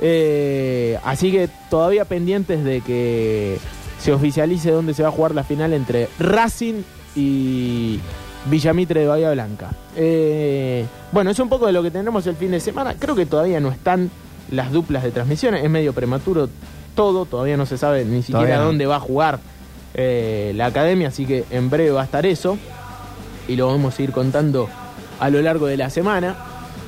Eh, 0.00 0.98
así 1.04 1.30
que 1.30 1.48
todavía 1.70 2.04
pendientes 2.06 2.64
de 2.64 2.80
que 2.80 3.58
se 4.00 4.12
oficialice 4.12 4.70
dónde 4.70 4.94
se 4.94 5.02
va 5.02 5.10
a 5.10 5.12
jugar 5.12 5.34
la 5.34 5.44
final 5.44 5.72
entre 5.74 6.08
Racing 6.18 6.82
y 7.14 8.00
Villamitre 8.46 9.00
de 9.02 9.06
Bahía 9.06 9.30
Blanca. 9.32 9.70
Eh, 9.94 10.86
bueno, 11.12 11.30
es 11.30 11.38
un 11.38 11.48
poco 11.48 11.66
de 11.66 11.72
lo 11.72 11.82
que 11.82 11.90
tendremos 11.90 12.26
el 12.26 12.34
fin 12.36 12.50
de 12.50 12.60
semana. 12.60 12.94
Creo 12.98 13.14
que 13.14 13.26
todavía 13.26 13.60
no 13.60 13.70
están 13.70 14.10
las 14.52 14.70
duplas 14.70 15.02
de 15.02 15.10
transmisiones. 15.10 15.64
Es 15.64 15.70
medio 15.70 15.92
prematuro 15.92 16.48
todo. 16.94 17.24
Todavía 17.24 17.56
no 17.56 17.66
se 17.66 17.78
sabe 17.78 18.04
ni 18.04 18.22
siquiera 18.22 18.40
Todavía 18.40 18.58
dónde 18.58 18.86
va 18.86 18.96
a 18.96 19.00
jugar 19.00 19.40
eh, 19.94 20.52
la 20.54 20.66
academia, 20.66 21.08
así 21.08 21.26
que 21.26 21.44
en 21.50 21.68
breve 21.68 21.90
va 21.90 22.02
a 22.02 22.04
estar 22.04 22.24
eso 22.24 22.56
y 23.48 23.56
lo 23.56 23.66
vamos 23.66 23.98
a 23.98 24.02
ir 24.02 24.12
contando 24.12 24.68
a 25.18 25.30
lo 25.30 25.42
largo 25.42 25.66
de 25.66 25.76
la 25.76 25.90
semana. 25.90 26.36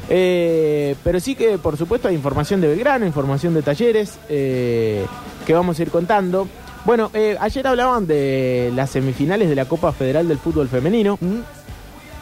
Eh, 0.08 0.94
pero 1.02 1.18
sí 1.18 1.34
que, 1.34 1.58
por 1.58 1.76
supuesto, 1.76 2.08
hay 2.08 2.14
información 2.14 2.60
de 2.60 2.68
Belgrano, 2.68 3.06
información 3.06 3.54
de 3.54 3.62
talleres 3.62 4.18
eh, 4.28 5.06
que 5.46 5.54
vamos 5.54 5.78
a 5.78 5.82
ir 5.82 5.90
contando. 5.90 6.46
Bueno, 6.84 7.10
ayer 7.40 7.66
hablaban 7.66 8.06
de 8.06 8.70
las 8.74 8.90
semifinales 8.90 9.48
de 9.48 9.54
la 9.54 9.64
Copa 9.64 9.90
Federal 9.92 10.28
del 10.28 10.36
Fútbol 10.36 10.68
Femenino. 10.68 11.18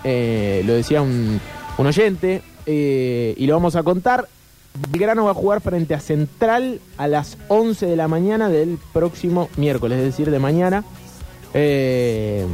Eh, 0.05 0.63
lo 0.65 0.75
decía 0.75 1.03
un, 1.03 1.41
un 1.79 1.87
oyente 1.87 2.43
y 2.65 3.45
lo 3.45 3.55
vamos 3.55 3.75
a 3.75 3.83
contar. 3.83 4.29
Belgrano 4.75 5.25
va 5.25 5.33
a 5.33 5.35
jugar 5.35 5.61
frente 5.61 5.95
a 5.95 6.01
Central 6.01 6.81
a 6.97 7.07
las 7.09 7.37
11 7.49 7.87
de 7.87 7.97
la 7.97 8.09
mañana 8.09 8.49
del 8.49 8.79
próximo 8.93 9.49
miércoles, 9.57 9.99
es 9.99 10.05
decir, 10.05 10.31
de 10.31 10.39
mañana. 10.39 10.85
Eh, 11.55 12.47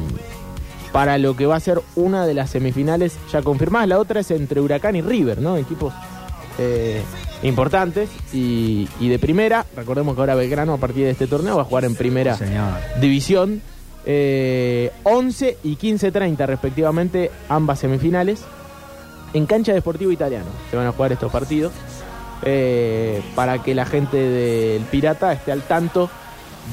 para 0.92 1.18
lo 1.18 1.37
que 1.37 1.46
va 1.46 1.56
a 1.56 1.60
ser 1.60 1.80
una 1.96 2.26
de 2.26 2.34
las 2.34 2.50
semifinales 2.50 3.16
ya 3.30 3.42
confirmadas. 3.42 3.88
La 3.88 3.98
otra 3.98 4.20
es 4.20 4.30
entre 4.30 4.60
Huracán 4.60 4.96
y 4.96 5.02
River, 5.02 5.40
¿no? 5.40 5.56
Equipos 5.56 5.92
eh, 6.58 7.02
importantes 7.42 8.08
y, 8.32 8.88
y 8.98 9.08
de 9.08 9.18
primera. 9.18 9.64
Recordemos 9.76 10.14
que 10.14 10.20
ahora 10.22 10.34
Belgrano 10.34 10.72
a 10.75 10.78
partir 10.78 11.04
de 11.04 11.10
este 11.10 11.26
torneo 11.26 11.56
va 11.56 11.62
a 11.62 11.66
jugar 11.66 11.84
en 11.84 11.94
primera 11.94 12.37
Señor. 12.37 12.72
división. 13.00 13.62
Eh, 14.06 14.90
11 15.02 15.58
y 15.64 15.76
15-30 15.76 16.46
respectivamente 16.46 17.30
ambas 17.48 17.78
semifinales. 17.80 18.40
En 19.34 19.44
cancha 19.44 19.75
de 19.75 19.80
Sportivo 19.80 20.10
Italiano 20.10 20.46
se 20.70 20.76
van 20.76 20.87
a 20.87 20.92
jugar 20.92 21.12
estos 21.12 21.30
partidos. 21.30 21.72
Eh, 22.42 23.23
para 23.35 23.62
que 23.62 23.75
la 23.75 23.85
gente 23.87 24.16
del 24.16 24.83
Pirata 24.83 25.33
esté 25.33 25.52
al 25.52 25.62
tanto 25.62 26.09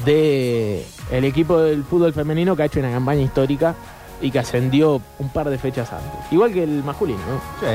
de 0.05 0.85
el 1.11 1.23
equipo 1.25 1.59
del 1.61 1.83
fútbol 1.83 2.13
femenino 2.13 2.55
que 2.55 2.63
ha 2.63 2.65
hecho 2.65 2.79
una 2.79 2.91
campaña 2.91 3.21
histórica 3.21 3.75
y 4.21 4.31
que 4.31 4.39
ascendió 4.39 5.01
un 5.19 5.29
par 5.29 5.49
de 5.49 5.57
fechas 5.57 5.91
antes. 5.91 6.31
Igual 6.31 6.51
que 6.53 6.63
el 6.63 6.83
masculino, 6.83 7.19
¿no? 7.19 7.39
Sí. 7.59 7.73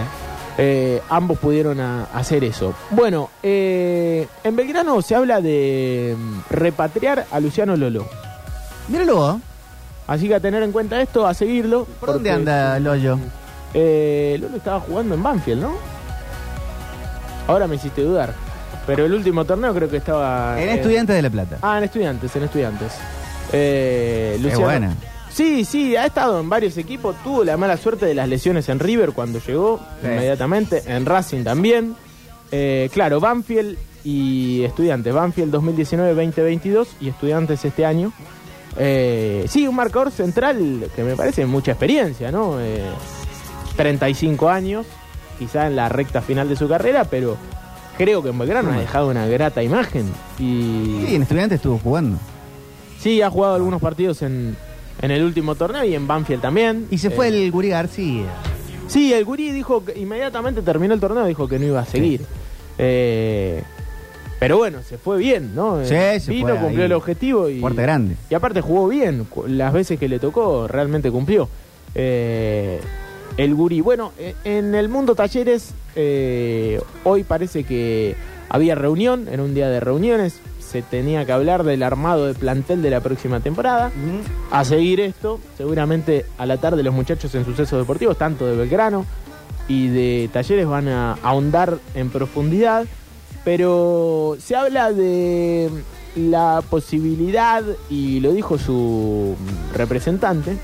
Eh, 0.58 1.00
ambos 1.08 1.38
pudieron 1.38 1.80
a- 1.80 2.04
hacer 2.12 2.44
eso. 2.44 2.74
Bueno, 2.90 3.30
eh, 3.42 4.26
en 4.44 4.56
Belgrano 4.56 5.00
se 5.00 5.14
habla 5.14 5.40
de 5.40 6.16
mm, 6.18 6.38
repatriar 6.50 7.26
a 7.30 7.40
Luciano 7.40 7.76
Lolo. 7.76 8.06
Míralo. 8.88 9.40
Así 10.06 10.26
que 10.26 10.34
a 10.34 10.40
tener 10.40 10.62
en 10.62 10.72
cuenta 10.72 11.00
esto, 11.00 11.26
a 11.26 11.32
seguirlo. 11.34 11.86
¿Por 12.00 12.14
dónde 12.14 12.30
anda 12.32 12.76
el 12.76 12.86
hoyo? 12.88 13.18
Eh, 13.72 14.36
Lolo 14.40 14.56
estaba 14.56 14.80
jugando 14.80 15.14
en 15.14 15.22
Banfield, 15.22 15.62
¿no? 15.62 15.72
Ahora 17.50 17.66
me 17.66 17.76
hiciste 17.76 18.02
dudar. 18.02 18.34
Pero 18.86 19.04
el 19.04 19.12
último 19.12 19.44
torneo 19.44 19.74
creo 19.74 19.88
que 19.90 19.98
estaba... 19.98 20.60
En 20.60 20.68
eh, 20.68 20.74
Estudiantes 20.74 21.14
de 21.16 21.22
La 21.22 21.30
Plata. 21.30 21.58
Ah, 21.62 21.78
en 21.78 21.84
Estudiantes, 21.84 22.34
en 22.36 22.42
Estudiantes. 22.44 22.92
Eh, 23.52 24.32
Es 24.36 24.40
Luciano- 24.42 24.64
buena. 24.64 24.94
Sí, 25.32 25.64
sí, 25.64 25.94
ha 25.96 26.06
estado 26.06 26.40
en 26.40 26.48
varios 26.48 26.76
equipos. 26.76 27.14
Tuvo 27.22 27.44
la 27.44 27.56
mala 27.56 27.76
suerte 27.76 28.06
de 28.06 28.14
las 28.14 28.28
lesiones 28.28 28.68
en 28.68 28.78
River 28.80 29.12
cuando 29.12 29.38
llegó 29.38 29.78
Sí. 30.00 30.08
inmediatamente. 30.08 30.82
En 30.86 31.06
Racing 31.06 31.44
también. 31.44 31.94
Eh, 32.50 32.90
claro, 32.92 33.20
Banfield 33.20 33.78
y 34.02 34.64
Estudiantes. 34.64 35.14
Banfield 35.14 35.52
2019-2022 35.54 36.88
y 37.00 37.08
Estudiantes 37.10 37.64
este 37.64 37.86
año. 37.86 38.12
Eh, 38.76 39.44
sí, 39.48 39.68
un 39.68 39.76
marcador 39.76 40.10
central 40.10 40.88
que 40.96 41.02
me 41.04 41.14
parece 41.14 41.46
mucha 41.46 41.72
experiencia, 41.72 42.32
¿no? 42.32 42.60
Eh, 42.60 42.82
35 43.76 44.48
años, 44.48 44.86
quizá 45.40 45.66
en 45.66 45.74
la 45.74 45.88
recta 45.88 46.20
final 46.22 46.48
de 46.48 46.54
su 46.54 46.68
carrera, 46.68 47.04
pero 47.04 47.36
creo 47.98 48.22
que 48.22 48.28
en 48.28 48.38
Belgrano 48.38 48.70
ha 48.72 48.78
dejado 48.78 49.08
una 49.08 49.26
grata 49.26 49.62
imagen. 49.64 50.06
Y 50.38 51.04
Sí, 51.08 51.14
en 51.16 51.22
Estudiantes 51.22 51.56
estuvo 51.56 51.78
jugando. 51.78 52.16
Sí, 53.00 53.20
ha 53.22 53.30
jugado 53.30 53.54
algunos 53.56 53.80
partidos 53.80 54.22
en, 54.22 54.56
en 55.02 55.10
el 55.10 55.24
último 55.24 55.54
torneo 55.56 55.82
y 55.84 55.94
en 55.94 56.06
Banfield 56.06 56.42
también. 56.42 56.86
Y 56.90 56.98
se 56.98 57.10
fue 57.10 57.28
Eh, 57.28 57.44
el 57.44 57.50
Guri 57.50 57.70
García. 57.70 58.26
Sí, 58.86 59.12
el 59.12 59.24
Gurí 59.24 59.50
dijo 59.52 59.84
que 59.84 59.98
inmediatamente 59.98 60.62
terminó 60.62 60.94
el 60.94 61.00
torneo, 61.00 61.24
dijo 61.24 61.48
que 61.48 61.58
no 61.58 61.64
iba 61.66 61.80
a 61.80 61.86
seguir. 61.86 62.20
Eh, 62.78 63.62
pero 64.38 64.56
bueno, 64.56 64.78
se 64.82 64.96
fue 64.98 65.18
bien, 65.18 65.54
¿no? 65.54 65.84
Sí, 65.84 65.94
Eh, 65.94 66.18
se 66.20 66.30
Vino, 66.32 66.48
fue 66.48 66.56
ahí. 66.58 66.64
cumplió 66.64 66.84
el 66.86 66.92
objetivo 66.92 67.48
y. 67.48 67.60
Puerta 67.60 67.82
grande. 67.82 68.16
Y 68.30 68.34
aparte 68.34 68.60
jugó 68.62 68.88
bien, 68.88 69.26
las 69.46 69.72
veces 69.72 69.98
que 69.98 70.08
le 70.08 70.18
tocó 70.18 70.66
realmente 70.66 71.10
cumplió. 71.10 71.48
Eh, 71.94 72.80
el 73.40 73.54
Gurí. 73.54 73.80
Bueno, 73.80 74.12
eh, 74.18 74.34
en 74.44 74.74
el 74.74 74.90
mundo 74.90 75.14
talleres 75.14 75.72
eh, 75.96 76.78
hoy 77.04 77.24
parece 77.24 77.64
que 77.64 78.14
había 78.50 78.74
reunión, 78.74 79.28
en 79.28 79.40
un 79.40 79.54
día 79.54 79.70
de 79.70 79.80
reuniones 79.80 80.40
se 80.58 80.82
tenía 80.82 81.24
que 81.24 81.32
hablar 81.32 81.64
del 81.64 81.82
armado 81.82 82.26
de 82.26 82.34
plantel 82.34 82.82
de 82.82 82.90
la 82.90 83.00
próxima 83.00 83.40
temporada. 83.40 83.90
A 84.52 84.64
seguir 84.64 85.00
esto, 85.00 85.40
seguramente 85.56 86.26
a 86.38 86.46
la 86.46 86.58
tarde 86.58 86.82
los 86.82 86.94
muchachos 86.94 87.34
en 87.34 87.44
sucesos 87.44 87.78
deportivos, 87.78 88.18
tanto 88.18 88.46
de 88.46 88.56
Belgrano 88.56 89.04
y 89.66 89.88
de 89.88 90.30
Talleres, 90.32 90.66
van 90.68 90.88
a 90.88 91.14
ahondar 91.22 91.78
en 91.94 92.10
profundidad. 92.10 92.84
Pero 93.42 94.36
se 94.38 94.54
habla 94.54 94.92
de 94.92 95.70
la 96.14 96.62
posibilidad, 96.68 97.64
y 97.88 98.20
lo 98.20 98.32
dijo 98.32 98.58
su 98.58 99.34
representante, 99.74 100.56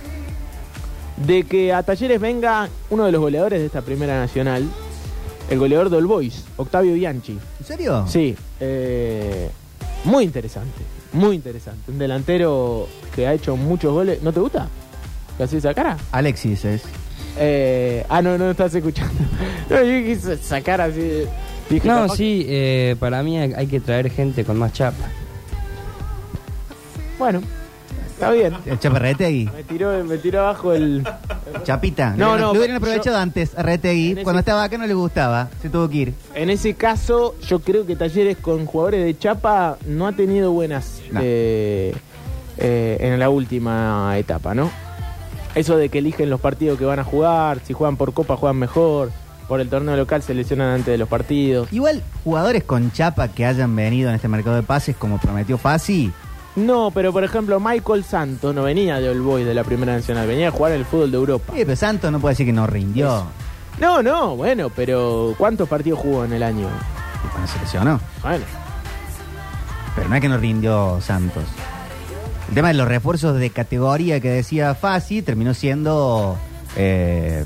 de 1.17 1.45
que 1.45 1.73
a 1.73 1.83
Talleres 1.83 2.21
venga 2.21 2.69
uno 2.91 3.07
de 3.07 3.13
los 3.13 3.21
goleadores 3.21 3.61
de 3.61 3.67
esta 3.67 3.83
primera 3.83 4.19
nacional, 4.19 4.69
el 5.49 5.59
goleador 5.59 5.91
de 5.91 5.97
All 5.97 6.07
Boys, 6.07 6.45
Octavio 6.57 6.95
Bianchi. 6.95 7.39
¿En 7.61 7.67
serio? 7.67 8.05
Sí, 8.09 8.37
eh, 8.61 9.49
muy 10.05 10.25
interesante, 10.25 10.79
muy 11.13 11.37
interesante. 11.37 11.91
Un 11.91 11.99
delantero 11.99 12.89
que 13.15 13.27
ha 13.27 13.33
hecho 13.33 13.57
muchos 13.57 13.93
goles. 13.93 14.23
¿No 14.23 14.33
te 14.33 14.41
gusta? 14.41 14.69
¿Que 15.37 15.45
así 15.45 15.57
esa 15.57 15.75
cara? 15.75 15.97
Alexis 16.13 16.65
es. 16.65 16.83
Eh, 17.39 18.05
ah, 18.09 18.23
no, 18.23 18.39
no 18.39 18.51
estás 18.51 18.75
escuchando. 18.75 19.15
No, 19.69 19.83
yo 19.83 20.07
quise 20.07 20.37
sacar 20.39 20.81
así. 20.81 21.25
Dije, 21.69 21.89
No, 21.89 22.09
sí, 22.09 22.47
eh, 22.49 22.95
para 23.01 23.25
mí 23.25 23.37
hay 23.37 23.53
hay 23.53 23.67
que 23.67 23.81
traer 23.81 24.11
gente 24.13 24.45
con 24.45 24.57
más 24.57 24.73
chapa. 24.73 25.09
Bueno, 27.19 27.43
está 28.17 28.31
bien. 28.31 28.55
El 28.67 28.79
Chaparretegui. 28.79 29.51
Me 29.55 29.63
tiró, 29.65 30.05
me 30.05 30.19
tiró 30.19 30.41
abajo 30.41 30.73
el. 30.73 31.07
Chapita. 31.65 32.15
No, 32.17 32.33
no, 32.37 32.47
Lo 32.47 32.51
hubieran 32.53 32.71
yo- 32.71 32.77
aprovechado 32.79 33.19
antes 33.19 33.57
a 33.57 33.63
Retegui. 33.63 34.11
En 34.13 34.19
ese- 34.19 34.25
Cuando 34.25 34.41
estaba 34.41 34.65
acá 34.65 34.79
no 34.79 34.87
le 34.87 34.95
gustaba. 34.95 35.49
Se 35.63 35.69
tuvo 35.71 35.89
que 35.89 35.97
ir. 35.99 36.15
En 36.35 36.51
ese 36.51 36.75
caso, 36.75 37.35
yo 37.47 37.61
creo 37.61 37.87
que 37.87 37.97
Talleres 37.97 38.37
con 38.39 38.67
jugadores 38.67 39.05
de 39.05 39.17
Chapa 39.19 39.77
no 39.87 40.07
ha 40.07 40.13
tenido 40.13 40.53
buenas 40.53 41.01
No. 41.13 41.21
eh, 41.23 41.95
eh, 42.59 42.97
en 43.01 43.19
la 43.19 43.29
última 43.31 44.17
etapa, 44.19 44.55
¿no? 44.55 44.71
Eso 45.55 45.77
de 45.77 45.89
que 45.89 45.99
eligen 45.99 46.29
los 46.31 46.41
partidos 46.41 46.79
que 46.79 46.85
van 46.85 46.99
a 46.99 47.05
jugar, 47.05 47.61
si 47.65 47.73
juegan 47.73 47.97
por 47.97 48.13
Copa 48.13 48.37
juegan 48.37 48.57
mejor, 48.59 49.11
por 49.49 49.61
el 49.61 49.69
torneo 49.71 49.97
local 49.97 50.23
se 50.23 50.35
lesionan 50.35 50.69
antes 50.69 50.87
de 50.87 50.99
los 50.99 51.09
partidos. 51.09 51.73
Igual, 51.73 52.03
jugadores 52.25 52.65
con 52.65 52.91
chapa 52.93 53.29
que 53.29 53.47
hayan 53.47 53.75
venido 53.75 54.09
en 54.11 54.17
este 54.17 54.29
mercado 54.29 54.57
de 54.57 54.63
pases, 54.63 54.97
como 54.97 55.19
prometió 55.19 55.57
Fasi, 55.57 56.13
No, 56.57 56.91
pero 56.91 57.13
por 57.13 57.23
ejemplo, 57.23 57.61
Michael 57.61 58.03
Santos 58.05 58.55
no 58.55 58.63
venía 58.63 58.99
de 58.99 59.11
All 59.11 59.21
Boys 59.21 59.45
de 59.47 59.53
la 59.55 59.63
Primera 59.63 59.95
Nacional, 59.95 60.27
venía 60.27 60.49
a 60.49 60.51
jugar 60.51 60.73
en 60.73 60.79
el 60.81 60.85
fútbol 60.87 61.11
de 61.11 61.17
Europa. 61.19 61.53
Sí, 61.55 61.63
pero 61.65 61.77
Santos 61.77 62.11
no 62.11 62.19
puede 62.19 62.33
decir 62.33 62.47
que 62.47 62.53
no 62.53 62.67
rindió. 62.67 63.25
No, 63.79 64.03
no, 64.03 64.37
bueno, 64.37 64.71
pero 64.75 65.35
¿cuántos 65.37 65.69
partidos 65.69 65.99
jugó 66.01 66.25
en 66.25 66.33
el 66.33 66.43
año? 66.43 66.67
Cuando 67.31 67.47
se 67.47 67.59
lesionó. 67.59 68.01
Bueno, 68.23 68.45
Pero 69.95 70.09
no 70.09 70.15
es 70.15 70.21
que 70.23 70.29
no 70.31 70.39
rindió 70.39 70.99
Santos. 71.03 71.45
El 72.49 72.55
tema 72.55 72.69
de 72.69 72.75
los 72.75 72.89
refuerzos 72.89 73.39
de 73.39 73.51
categoría 73.51 74.21
que 74.21 74.31
decía 74.31 74.75
Fasi 74.75 75.21
terminó 75.21 75.53
siendo. 75.53 76.39
eh, 76.77 77.45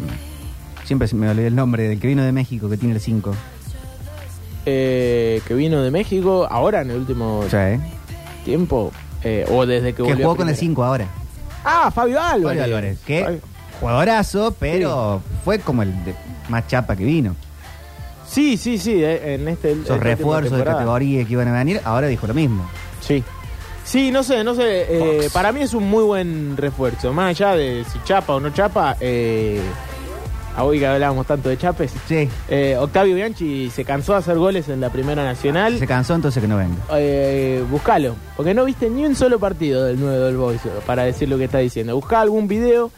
siempre 0.84 1.08
se 1.08 1.16
me 1.16 1.28
olvidé 1.30 1.48
el 1.48 1.56
nombre 1.56 1.88
del 1.88 1.98
que 1.98 2.06
vino 2.06 2.22
de 2.22 2.30
México, 2.32 2.68
que 2.70 2.76
tiene 2.76 2.94
el 2.94 3.00
5. 3.00 3.34
eh, 4.66 5.40
que 5.48 5.54
vino 5.54 5.82
de 5.82 5.90
México 5.90 6.46
ahora 6.48 6.82
en 6.82 6.90
el 6.90 6.98
último 6.98 7.42
tiempo, 8.44 8.92
eh, 9.22 9.46
o 9.50 9.66
desde 9.66 9.92
que 9.94 10.02
jugó 10.02 10.36
con 10.36 10.48
el 10.48 10.54
primera. 10.54 10.56
5 10.56 10.84
ahora. 10.84 11.06
Ah, 11.64 11.90
Fabio 11.90 12.20
Álvarez. 12.20 12.60
Fabio 12.60 12.64
Álvarez. 12.64 12.98
Que 13.06 13.24
Fabio- 13.24 13.40
jugadorazo, 13.80 14.54
pero 14.58 15.20
fue 15.44 15.58
como 15.58 15.82
el 15.82 16.04
de 16.04 16.14
más 16.48 16.66
chapa 16.66 16.96
que 16.96 17.04
vino. 17.04 17.34
Sí, 18.26 18.56
sí, 18.56 18.78
sí, 18.78 19.02
eh, 19.02 19.34
en 19.34 19.48
este. 19.48 19.72
Esos 19.72 19.98
refuerzos 20.00 20.56
de 20.58 20.64
categoría 20.64 21.24
que 21.24 21.32
iban 21.32 21.48
a 21.48 21.52
venir, 21.52 21.80
ahora 21.84 22.06
dijo 22.06 22.26
lo 22.26 22.34
mismo. 22.34 22.64
Sí. 23.00 23.24
Sí, 23.84 24.12
no 24.12 24.22
sé, 24.22 24.44
no 24.44 24.54
sé. 24.54 24.86
eh, 24.88 25.28
para 25.32 25.50
mí 25.50 25.62
es 25.62 25.74
un 25.74 25.88
muy 25.90 26.04
buen 26.04 26.56
refuerzo. 26.56 27.12
Más 27.12 27.30
allá 27.30 27.56
de 27.56 27.84
si 27.92 27.98
chapa 28.04 28.34
o 28.34 28.40
no 28.40 28.50
chapa, 28.50 28.96
eh, 29.00 29.60
a 30.60 30.64
hoy 30.64 30.78
que 30.78 30.86
hablábamos 30.86 31.26
tanto 31.26 31.48
de 31.48 31.56
chapes. 31.58 31.92
Sí. 32.06 32.28
eh, 32.48 32.76
Octavio 32.78 33.14
Bianchi 33.14 33.70
se 33.70 33.84
cansó 33.84 34.12
de 34.12 34.18
hacer 34.18 34.36
goles 34.38 34.68
en 34.68 34.80
la 34.80 34.90
Primera 34.90 35.24
Nacional. 35.24 35.78
Se 35.78 35.86
cansó 35.86 36.14
entonces 36.14 36.40
que 36.40 36.48
no 36.48 36.56
venga. 36.56 36.76
Eh, 36.94 37.64
buscalo, 37.70 38.14
porque 38.36 38.54
no 38.54 38.64
viste 38.64 38.88
ni 38.90 39.04
un 39.06 39.14
solo 39.16 39.38
partido 39.38 39.84
del 39.84 39.98
9 39.98 40.18
del 40.18 40.36
Boys 40.36 40.60
para 40.86 41.04
decir 41.04 41.28
lo 41.28 41.38
que 41.38 41.44
está 41.44 41.58
diciendo. 41.58 41.94
Busca 41.96 42.20
algún 42.20 42.46
video, 42.46 42.90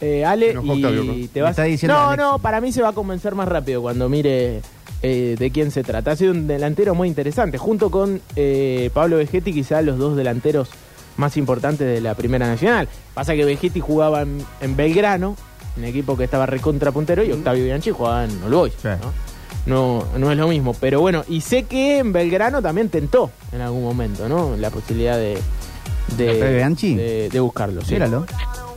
eh, 0.00 0.24
Ale, 0.24 0.56
y 0.62 1.28
te 1.28 1.42
vas. 1.42 1.50
está 1.50 1.64
diciendo 1.64 1.94
no, 1.96 2.16
no, 2.16 2.38
para 2.38 2.60
mí 2.60 2.72
se 2.72 2.82
va 2.82 2.88
a 2.88 2.92
convencer 2.92 3.34
más 3.34 3.46
rápido 3.46 3.82
cuando 3.82 4.08
mire 4.08 4.62
eh, 5.02 5.36
de 5.38 5.50
quién 5.50 5.70
se 5.70 5.82
trata. 5.84 6.12
Ha 6.12 6.16
sido 6.16 6.32
un 6.32 6.46
delantero 6.46 6.94
muy 6.94 7.08
interesante, 7.08 7.58
junto 7.58 7.90
con 7.90 8.20
eh, 8.36 8.90
Pablo 8.94 9.18
Vegetti, 9.18 9.52
quizá 9.52 9.82
los 9.82 9.98
dos 9.98 10.16
delanteros 10.16 10.68
más 11.16 11.36
importantes 11.36 11.86
de 11.86 12.00
la 12.00 12.14
Primera 12.14 12.46
Nacional. 12.46 12.88
Pasa 13.14 13.34
que 13.34 13.44
Vegetti 13.44 13.80
jugaba 13.80 14.22
en, 14.22 14.38
en 14.60 14.76
Belgrano, 14.76 15.36
un 15.76 15.84
equipo 15.84 16.16
que 16.16 16.24
estaba 16.24 16.46
recontra 16.46 16.92
puntero, 16.92 17.22
y 17.24 17.32
Octavio 17.32 17.64
Bianchi 17.64 17.90
jugaba 17.90 18.24
en 18.24 18.42
All 18.44 18.50
Boys, 18.54 18.74
Sí. 18.80 18.88
¿no? 18.88 19.12
No, 19.64 20.04
no 20.18 20.32
es 20.32 20.36
lo 20.36 20.48
mismo. 20.48 20.74
Pero 20.80 21.00
bueno, 21.00 21.24
y 21.28 21.40
sé 21.40 21.64
que 21.64 21.98
en 21.98 22.12
Belgrano 22.12 22.60
también 22.60 22.88
tentó 22.88 23.30
en 23.52 23.60
algún 23.60 23.84
momento, 23.84 24.28
¿no? 24.28 24.56
La 24.56 24.70
posibilidad 24.70 25.16
de, 25.16 25.38
de, 26.16 26.30
¿Octavio 26.32 26.56
Bianchi? 26.56 26.94
de, 26.96 27.28
de 27.30 27.40
buscarlo. 27.40 27.80
sí. 27.82 27.94
Míralo. 27.94 28.26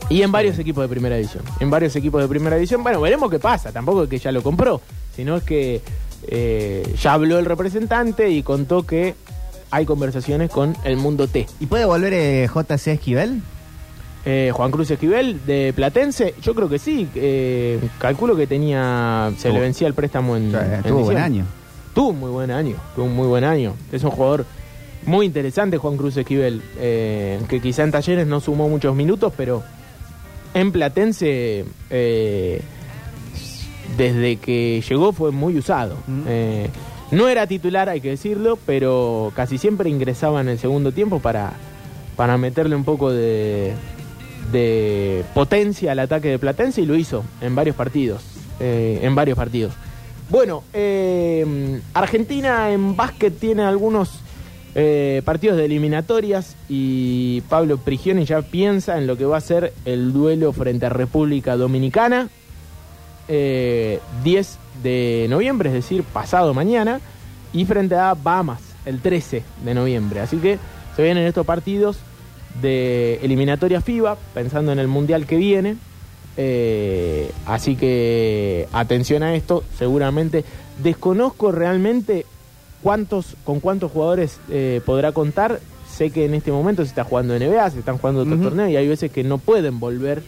Y 0.08 0.22
en 0.22 0.32
varios 0.32 0.60
equipos 0.60 0.84
de 0.84 0.88
primera 0.88 1.16
división. 1.16 1.44
En 1.60 1.72
varios 1.72 1.96
equipos 1.96 2.22
de 2.22 2.28
primera 2.28 2.56
división. 2.58 2.84
Bueno, 2.84 3.02
veremos 3.02 3.32
qué 3.32 3.40
pasa. 3.40 3.72
Tampoco 3.72 4.04
es 4.04 4.10
que 4.10 4.20
ya 4.20 4.32
lo 4.32 4.44
compró, 4.44 4.80
sino 5.16 5.38
es 5.38 5.44
que 5.44 5.82
eh, 6.28 6.96
ya 7.02 7.14
habló 7.14 7.40
el 7.40 7.46
representante 7.46 8.30
y 8.30 8.44
contó 8.44 8.84
que 8.86 9.16
hay 9.72 9.86
conversaciones 9.88 10.52
con 10.52 10.78
el 10.84 10.98
mundo 10.98 11.28
T. 11.28 11.48
¿Y 11.60 11.66
puede 11.66 11.86
volver 11.86 12.14
eh, 12.14 12.48
JC 12.54 12.88
Esquivel? 12.90 13.42
Eh, 14.28 14.52
Juan 14.52 14.72
Cruz 14.72 14.90
Esquivel 14.90 15.46
de 15.46 15.72
Platense, 15.76 16.34
yo 16.42 16.56
creo 16.56 16.68
que 16.68 16.80
sí. 16.80 17.08
eh, 17.14 17.80
calculo 18.00 18.36
que 18.36 18.48
tenía. 18.48 19.32
Se 19.38 19.52
le 19.52 19.60
vencía 19.60 19.88
el 19.88 19.94
préstamo 19.94 20.36
en. 20.36 20.48
O 20.48 20.52
sea, 20.52 20.78
en 20.78 20.84
tuvo 20.84 21.02
buen 21.02 21.18
año. 21.18 21.46
Tuvo 21.94 22.10
un 22.10 22.20
muy 22.20 22.32
buen 22.32 22.50
año, 22.52 22.76
tuvo 22.96 23.06
un 23.06 23.16
muy 23.16 23.28
buen 23.28 23.44
año. 23.44 23.76
Es 23.92 24.04
un 24.04 24.10
jugador 24.10 24.46
muy 25.06 25.28
interesante, 25.28 25.78
Juan 25.78 25.96
Cruz 25.96 26.18
Esquivel, 26.18 26.64
eh, 26.80 27.40
que 27.48 27.62
quizá 27.62 27.84
en 27.84 27.92
Talleres 27.92 28.26
no 28.26 28.40
sumó 28.40 28.68
muchos 28.68 28.96
minutos, 28.96 29.32
pero 29.38 29.64
en 30.56 30.72
Platense, 30.72 31.64
desde 33.96 34.38
que 34.38 34.84
llegó 34.90 35.14
fue 35.14 35.32
muy 35.32 35.58
usado. 35.58 35.98
Mm. 36.08 36.24
No 37.12 37.30
era 37.30 37.46
titular, 37.46 37.88
hay 37.88 38.02
que 38.02 38.10
decirlo, 38.10 38.58
pero 38.66 39.32
casi 39.36 39.60
siempre 39.60 39.90
ingresaba 39.90 40.42
en 40.42 40.50
el 40.50 40.58
segundo 40.58 40.92
tiempo 40.92 41.20
para, 41.20 41.54
para 42.16 42.38
meterle 42.38 42.76
un 42.76 42.84
poco 42.84 43.12
de, 43.12 43.74
de 44.52 45.24
potencia 45.34 45.92
al 45.92 46.00
ataque 46.00 46.30
de 46.30 46.40
Platense 46.40 46.82
y 46.82 46.86
lo 46.86 46.96
hizo 46.96 47.24
en 47.42 47.56
varios 47.56 47.76
partidos. 47.76 48.22
eh, 48.60 49.00
en 49.02 49.16
varios 49.16 49.38
partidos. 49.38 49.74
Bueno, 50.30 50.64
eh, 50.74 51.82
Argentina 51.94 52.72
en 52.72 52.96
básquet 52.96 53.38
tiene 53.38 53.64
algunos 53.64 54.10
eh, 54.76 55.22
partidos 55.26 55.58
de 55.58 55.66
eliminatorias 55.66 56.56
y 56.70 57.42
Pablo 57.50 57.78
Prigioni 57.78 58.26
ya 58.26 58.42
piensa 58.42 58.98
en 58.98 59.08
lo 59.08 59.18
que 59.18 59.26
va 59.26 59.38
a 59.38 59.42
ser 59.42 59.74
el 59.86 60.14
duelo 60.14 60.52
frente 60.54 60.86
a 60.86 60.90
República 60.90 61.58
Dominicana. 61.58 62.30
eh, 63.28 64.00
10 64.24 64.58
de 64.84 65.28
noviembre, 65.30 65.70
es 65.70 65.76
decir, 65.76 66.04
pasado 66.04 66.54
mañana, 66.54 67.00
y 67.54 67.66
frente 67.66 67.96
a 67.96 68.14
Bahamas 68.14 68.62
el 68.86 69.02
13 69.02 69.44
de 69.64 69.74
noviembre. 69.74 70.20
Así 70.22 70.38
que 70.38 70.60
se 70.96 71.04
vienen 71.04 71.26
estos 71.26 71.46
partidos 71.46 71.98
de 72.62 73.20
eliminatoria 73.22 73.82
FIBA, 73.82 74.18
pensando 74.34 74.72
en 74.72 74.80
el 74.80 74.88
mundial 74.88 75.26
que 75.26 75.36
viene. 75.38 75.78
Eh, 76.38 77.32
así 77.46 77.76
que 77.76 78.68
atención 78.74 79.24
a 79.24 79.36
esto, 79.36 79.64
seguramente. 79.78 80.44
Desconozco 80.82 81.52
realmente 81.52 82.26
cuántos, 82.82 83.36
con 83.44 83.60
cuántos 83.60 83.92
jugadores 83.92 84.40
eh, 84.50 84.82
podrá 84.86 85.12
contar. 85.12 85.60
Sé 85.90 86.10
que 86.12 86.26
en 86.26 86.34
este 86.34 86.52
momento 86.52 86.84
se 86.84 86.90
está 86.90 87.06
jugando 87.06 87.38
NBA, 87.38 87.70
se 87.70 87.80
están 87.80 87.98
jugando 87.98 88.22
otros 88.22 88.36
Ujú. 88.36 88.44
torneos 88.50 88.70
y 88.70 88.76
hay 88.76 88.88
veces 88.88 89.12
que 89.12 89.24
no 89.24 89.38
pueden 89.38 89.80
volver 89.80 90.24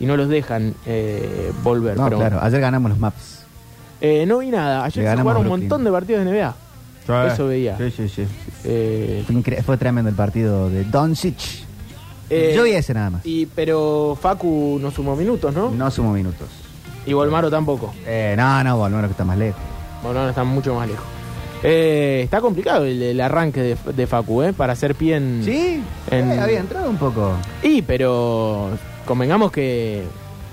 y 0.00 0.06
no 0.06 0.16
los 0.16 0.28
dejan 0.28 0.74
eh, 0.84 1.52
volver. 1.62 1.96
No, 1.96 2.04
pero, 2.04 2.18
claro. 2.18 2.38
Ayer 2.42 2.60
ganamos 2.60 2.90
los 2.90 2.98
maps. 2.98 3.44
no 4.26 4.38
vi 4.38 4.50
nada. 4.50 4.84
Ayer 4.84 5.08
se 5.16 5.22
jugaron 5.22 5.42
un 5.42 5.48
montón 5.48 5.84
de 5.84 5.92
partidos 5.92 6.24
de 6.24 6.32
NBA. 6.32 6.56
Eso 7.32 7.46
veía. 7.46 7.76
Sí, 7.78 7.90
sí, 7.90 8.08
sí. 8.08 8.26
Fue, 9.26 9.62
fue 9.62 9.76
tremendo 9.76 10.08
el 10.08 10.16
partido 10.16 10.70
de 10.70 10.84
Doncic. 10.84 11.61
Eh, 12.34 12.52
Yo 12.56 12.64
vi 12.64 12.72
ese 12.72 12.94
nada 12.94 13.10
más. 13.10 13.26
Y, 13.26 13.46
pero 13.46 14.16
Facu 14.20 14.78
no 14.80 14.90
sumó 14.90 15.14
minutos, 15.16 15.54
¿no? 15.54 15.70
No 15.70 15.90
sumo 15.90 16.12
minutos. 16.12 16.48
Y 17.06 17.12
Volmaro 17.12 17.50
tampoco. 17.50 17.92
Eh, 18.06 18.34
no, 18.36 18.62
no, 18.64 18.76
Volmaro 18.76 19.08
que 19.08 19.12
está 19.12 19.24
más 19.24 19.36
lejos. 19.38 19.60
Volmaro 20.02 20.28
está 20.30 20.44
mucho 20.44 20.74
más 20.74 20.88
lejos. 20.88 21.04
Eh, 21.64 22.22
está 22.24 22.40
complicado 22.40 22.84
el, 22.84 23.00
el 23.02 23.20
arranque 23.20 23.60
de, 23.60 23.76
de 23.92 24.06
Facu, 24.06 24.42
¿eh? 24.42 24.52
Para 24.52 24.72
hacer 24.72 24.94
pie 24.96 25.16
en... 25.16 25.42
Sí, 25.44 25.82
En- 26.10 26.32
eh, 26.32 26.40
había 26.40 26.58
entrado 26.60 26.90
un 26.90 26.96
poco. 26.96 27.32
Y, 27.62 27.82
pero 27.82 28.70
convengamos 29.06 29.52
que 29.52 30.02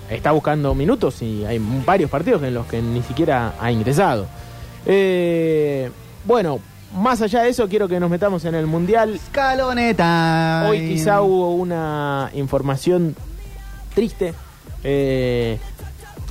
está 0.10 0.32
buscando 0.32 0.74
minutos 0.76 1.22
y 1.22 1.46
hay 1.46 1.60
varios 1.86 2.10
partidos 2.12 2.42
en 2.44 2.54
los 2.54 2.66
que 2.68 2.82
ni 2.82 3.02
siquiera 3.04 3.54
ha 3.60 3.72
ingresado. 3.72 4.28
Eh, 4.86 5.90
bueno, 6.26 6.60
más 6.94 7.22
allá 7.22 7.44
de 7.44 7.50
eso, 7.50 7.68
quiero 7.68 7.88
que 7.88 8.00
nos 8.00 8.10
metamos 8.10 8.46
en 8.46 8.56
el 8.56 8.68
Mundial. 8.68 9.16
Escaloneta. 9.16 10.66
Hoy 10.70 10.90
quizá 10.90 11.22
hubo 11.22 11.56
una 11.56 12.32
información 12.34 13.16
triste. 13.94 14.34
Eh, 14.84 15.60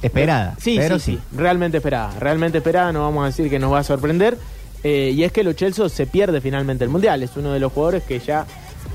Esperada. 0.03 0.55
Sí, 0.59 0.77
pero 0.79 0.99
sí, 0.99 1.17
sí, 1.17 1.37
realmente 1.37 1.79
esperada. 1.79 2.13
Realmente 2.19 2.59
esperada, 2.59 2.93
no 2.93 3.03
vamos 3.03 3.25
a 3.25 3.27
decir 3.27 3.51
que 3.51 3.59
nos 3.59 3.73
va 3.73 3.81
a 3.81 3.85
sorprender. 3.85 4.39
Eh, 4.85 5.13
y 5.15 5.25
es 5.25 5.33
que 5.33 5.43
Lo 5.43 5.53
Celso 5.55 5.89
se 5.89 6.07
pierde 6.07 6.41
finalmente 6.41 6.85
el 6.85 6.91
Mundial. 6.91 7.23
Es 7.23 7.37
uno 7.37 7.53
de 7.53 7.61
los 7.61 7.73
jugadores 7.73 8.05
que 8.05 8.21
ya 8.21 8.47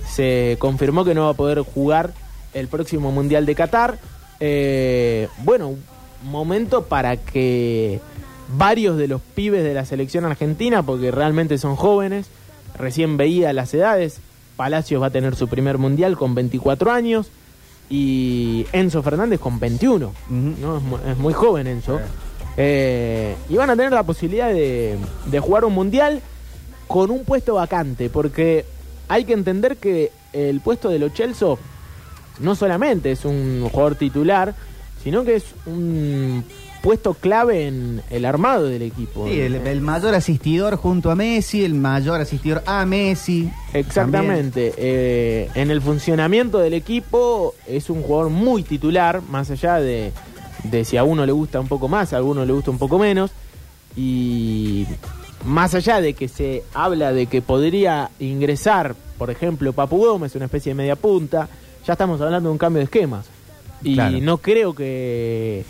se 0.09 0.55
confirmó 0.59 1.03
que 1.03 1.13
no 1.13 1.25
va 1.25 1.31
a 1.31 1.33
poder 1.33 1.59
jugar 1.59 2.13
el 2.53 2.67
próximo 2.67 3.11
Mundial 3.11 3.45
de 3.45 3.55
Qatar. 3.55 3.97
Eh, 4.39 5.27
bueno, 5.39 5.75
momento 6.23 6.85
para 6.85 7.17
que 7.17 7.99
varios 8.57 8.97
de 8.97 9.07
los 9.07 9.21
pibes 9.21 9.63
de 9.63 9.73
la 9.73 9.85
selección 9.85 10.25
argentina, 10.25 10.83
porque 10.83 11.11
realmente 11.11 11.57
son 11.57 11.75
jóvenes, 11.75 12.27
recién 12.77 13.17
veía 13.17 13.53
las 13.53 13.73
edades, 13.73 14.19
Palacios 14.55 15.01
va 15.01 15.07
a 15.07 15.11
tener 15.11 15.35
su 15.35 15.47
primer 15.47 15.77
Mundial 15.77 16.15
con 16.17 16.35
24 16.35 16.91
años 16.91 17.29
y 17.89 18.65
Enzo 18.71 19.01
Fernández 19.03 19.39
con 19.39 19.59
21. 19.59 20.07
Ujú. 20.07 20.13
¿no? 20.61 20.77
Es, 20.77 20.83
mu- 20.83 20.97
es 21.11 21.17
muy 21.17 21.33
joven 21.33 21.67
Enzo. 21.67 21.99
Eh, 22.55 23.35
y 23.49 23.55
van 23.55 23.71
a 23.71 23.75
tener 23.75 23.91
la 23.91 24.03
posibilidad 24.03 24.49
de, 24.49 24.97
de 25.25 25.39
jugar 25.39 25.65
un 25.65 25.73
mundial 25.73 26.21
con 26.87 27.09
un 27.09 27.23
puesto 27.25 27.55
vacante, 27.55 28.09
porque 28.11 28.65
hay 29.07 29.25
que 29.25 29.33
entender 29.33 29.77
que 29.77 30.11
el 30.33 30.61
puesto 30.61 30.89
de 30.89 30.99
Lo 30.99 31.09
Celso 31.09 31.57
no 32.39 32.55
solamente 32.55 33.11
es 33.11 33.25
un 33.25 33.67
jugador 33.71 33.95
titular, 33.95 34.53
sino 35.03 35.23
que 35.23 35.35
es 35.37 35.45
un 35.65 36.43
puesto 36.83 37.13
clave 37.13 37.65
en 37.67 38.01
el 38.09 38.25
armado 38.25 38.65
del 38.65 38.81
equipo. 38.81 39.25
Sí, 39.27 39.39
el, 39.39 39.55
el 39.55 39.79
mayor 39.79 40.13
asistidor 40.13 40.75
junto 40.75 41.09
a 41.11 41.15
Messi, 41.15 41.63
el 41.63 41.75
mayor 41.75 42.19
asistidor 42.19 42.61
a 42.65 42.85
Messi. 42.85 43.49
Exactamente. 43.73 44.73
Eh, 44.77 45.49
en 45.55 45.71
el 45.71 45.81
funcionamiento 45.81 46.59
del 46.59 46.73
equipo 46.73 47.55
es 47.65 47.89
un 47.89 48.01
jugador 48.03 48.29
muy 48.31 48.63
titular, 48.63 49.21
más 49.29 49.49
allá 49.49 49.75
de, 49.79 50.11
de 50.65 50.83
si 50.83 50.97
a 50.97 51.05
uno 51.05 51.25
le 51.25 51.31
gusta 51.31 51.59
un 51.61 51.69
poco 51.69 51.87
más, 51.87 52.11
a 52.11 52.17
alguno 52.17 52.45
le 52.45 52.51
gusta 52.51 52.69
un 52.71 52.77
poco 52.77 52.99
menos. 52.99 53.31
Y 53.95 54.85
más 55.45 55.73
allá 55.75 56.01
de 56.01 56.13
que 56.15 56.27
se 56.27 56.63
habla 56.73 57.13
de 57.13 57.27
que 57.27 57.41
podría 57.41 58.09
ingresar, 58.19 58.93
por 59.17 59.29
ejemplo, 59.29 59.71
Papu 59.71 59.97
Gómez, 60.05 60.35
una 60.35 60.45
especie 60.45 60.71
de 60.71 60.75
media 60.75 60.95
punta, 60.97 61.47
ya 61.87 61.93
estamos 61.93 62.19
hablando 62.19 62.49
de 62.49 62.53
un 62.53 62.57
cambio 62.57 62.79
de 62.79 62.85
esquema. 62.85 63.23
Y 63.83 63.95
Claro. 63.95 64.17
no 64.21 64.37
creo 64.37 64.73
que 64.73 65.63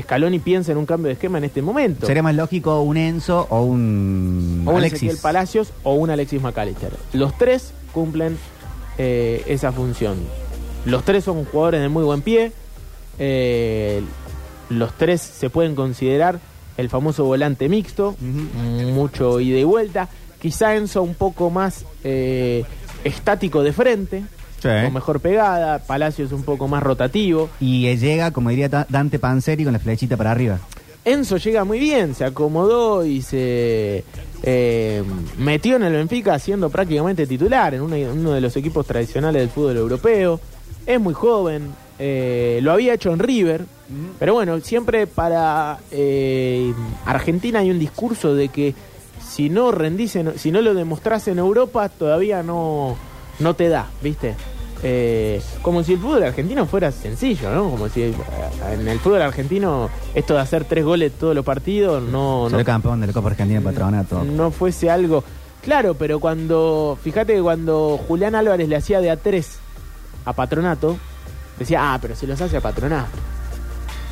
Scaloni 0.00 0.38
piense 0.38 0.72
en 0.72 0.78
un 0.78 0.86
cambio 0.86 1.08
de 1.08 1.14
esquema 1.14 1.38
en 1.38 1.44
este 1.44 1.62
momento. 1.62 2.06
Sería 2.06 2.22
más 2.22 2.34
lógico 2.34 2.80
un 2.82 2.96
Enzo 2.96 3.46
o 3.50 3.62
un 3.62 4.64
o 4.66 4.70
un 4.70 4.76
Alexis. 4.76 5.02
Ezequiel 5.02 5.18
Palacios 5.22 5.72
o 5.82 5.94
un 5.94 6.10
Alexis 6.10 6.40
McAllister. 6.42 6.92
Los 7.12 7.36
tres 7.38 7.72
cumplen 7.92 8.36
eh, 8.98 9.42
esa 9.46 9.72
función. 9.72 10.16
Los 10.84 11.04
tres 11.04 11.24
son 11.24 11.44
jugadores 11.44 11.80
de 11.80 11.88
muy 11.88 12.04
buen 12.04 12.22
pie. 12.22 12.52
Eh, 13.18 14.02
los 14.68 14.92
tres 14.94 15.20
se 15.22 15.50
pueden 15.50 15.74
considerar 15.74 16.40
el 16.76 16.90
famoso 16.90 17.24
volante 17.24 17.68
mixto, 17.68 18.16
mucho 18.20 19.40
ida 19.40 19.58
y 19.58 19.64
vuelta. 19.64 20.08
Quizá 20.40 20.76
Enzo 20.76 21.02
un 21.02 21.14
poco 21.14 21.50
más 21.50 21.86
eh, 22.04 22.64
estático 23.04 23.62
de 23.62 23.72
frente, 23.72 24.24
Sí. 24.66 24.84
con 24.84 24.94
mejor 24.94 25.20
pegada. 25.20 25.78
Palacios 25.80 26.32
un 26.32 26.42
poco 26.42 26.68
más 26.68 26.82
rotativo. 26.82 27.48
Y 27.60 27.86
eh, 27.86 27.96
llega, 27.96 28.30
como 28.32 28.50
diría 28.50 28.68
Ta- 28.68 28.86
Dante 28.88 29.18
Panzeri, 29.18 29.64
con 29.64 29.72
la 29.72 29.78
flechita 29.78 30.16
para 30.16 30.30
arriba. 30.32 30.58
Enzo 31.04 31.36
llega 31.36 31.64
muy 31.64 31.78
bien, 31.78 32.14
se 32.16 32.24
acomodó 32.24 33.04
y 33.06 33.22
se 33.22 34.02
eh, 34.42 35.04
metió 35.38 35.76
en 35.76 35.84
el 35.84 35.92
Benfica 35.92 36.36
siendo 36.40 36.68
prácticamente 36.68 37.28
titular 37.28 37.74
en 37.74 37.82
uno 37.82 38.32
de 38.32 38.40
los 38.40 38.56
equipos 38.56 38.84
tradicionales 38.86 39.40
del 39.40 39.48
fútbol 39.50 39.76
europeo. 39.76 40.40
Es 40.84 41.00
muy 41.00 41.14
joven, 41.14 41.70
eh, 42.00 42.58
lo 42.62 42.72
había 42.72 42.94
hecho 42.94 43.12
en 43.12 43.20
River, 43.20 43.64
pero 44.18 44.34
bueno, 44.34 44.58
siempre 44.60 45.06
para 45.06 45.78
eh, 45.92 46.72
Argentina 47.04 47.60
hay 47.60 47.70
un 47.70 47.78
discurso 47.78 48.34
de 48.34 48.48
que 48.48 48.74
si 49.24 49.48
no 49.48 49.70
rendís, 49.70 50.16
en- 50.16 50.36
si 50.38 50.50
no 50.50 50.60
lo 50.60 50.74
demostrás 50.74 51.28
en 51.28 51.38
Europa, 51.38 51.88
todavía 51.88 52.42
no, 52.42 52.96
no 53.38 53.54
te 53.54 53.68
da, 53.68 53.86
¿viste? 54.02 54.34
Eh, 54.82 55.40
como 55.62 55.82
si 55.82 55.94
el 55.94 55.98
fútbol 55.98 56.22
argentino 56.24 56.66
fuera 56.66 56.92
sencillo, 56.92 57.50
¿no? 57.50 57.70
Como 57.70 57.88
si 57.88 58.02
eh, 58.02 58.14
en 58.72 58.86
el 58.86 58.98
fútbol 59.00 59.22
argentino 59.22 59.88
esto 60.14 60.34
de 60.34 60.40
hacer 60.40 60.64
tres 60.64 60.84
goles 60.84 61.12
todos 61.12 61.34
los 61.34 61.44
partidos 61.44 62.02
no, 62.02 62.48
campeón 62.64 63.00
de 63.00 63.06
la 63.06 63.12
Copa 63.12 63.30
Argentina 63.30 63.60
Patronato. 63.60 64.22
no 64.24 64.50
fuese 64.50 64.90
algo 64.90 65.24
Claro, 65.62 65.94
pero 65.94 66.20
cuando. 66.20 66.96
Fíjate 67.02 67.34
que 67.34 67.42
cuando 67.42 67.98
Julián 68.06 68.36
Álvarez 68.36 68.68
le 68.68 68.76
hacía 68.76 69.00
de 69.00 69.10
A3 69.12 69.44
a 70.24 70.32
Patronato, 70.32 70.96
decía, 71.58 71.92
ah, 71.92 71.98
pero 72.00 72.14
se 72.14 72.28
los 72.28 72.40
hace 72.40 72.56
a 72.58 72.60
Patronato. 72.60 73.08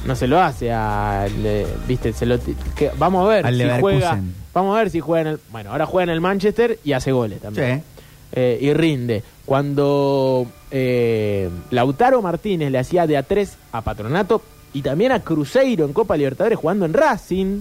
No 0.04 0.16
se 0.16 0.26
lo 0.26 0.40
hace 0.40 0.72
a. 0.72 1.28
le- 1.40 1.64
Viste, 1.86 2.12
se 2.12 2.26
lo. 2.26 2.40
que- 2.74 2.90
vamos 2.98 3.24
a 3.24 3.28
ver 3.28 3.46
Al 3.46 3.56
si 3.56 3.80
juega. 3.80 4.20
Vamos 4.52 4.74
a 4.74 4.78
ver 4.80 4.90
si 4.90 4.98
juega 4.98 5.20
en 5.20 5.26
el. 5.34 5.40
Bueno, 5.52 5.70
ahora 5.70 5.86
juega 5.86 6.02
en 6.04 6.10
el 6.10 6.20
Manchester 6.20 6.80
y 6.82 6.92
hace 6.92 7.12
goles 7.12 7.40
también. 7.40 7.78
Sí. 7.78 7.93
Eh, 8.32 8.58
y 8.60 8.72
rinde. 8.72 9.22
Cuando 9.46 10.46
eh, 10.70 11.48
Lautaro 11.70 12.20
Martínez 12.20 12.70
le 12.72 12.78
hacía 12.78 13.06
de 13.06 13.16
A3 13.18 13.48
a 13.72 13.82
Patronato 13.82 14.42
y 14.72 14.82
también 14.82 15.12
a 15.12 15.20
Cruzeiro 15.20 15.84
en 15.84 15.92
Copa 15.92 16.16
Libertadores 16.16 16.58
jugando 16.58 16.84
en 16.84 16.94
Racing, 16.94 17.60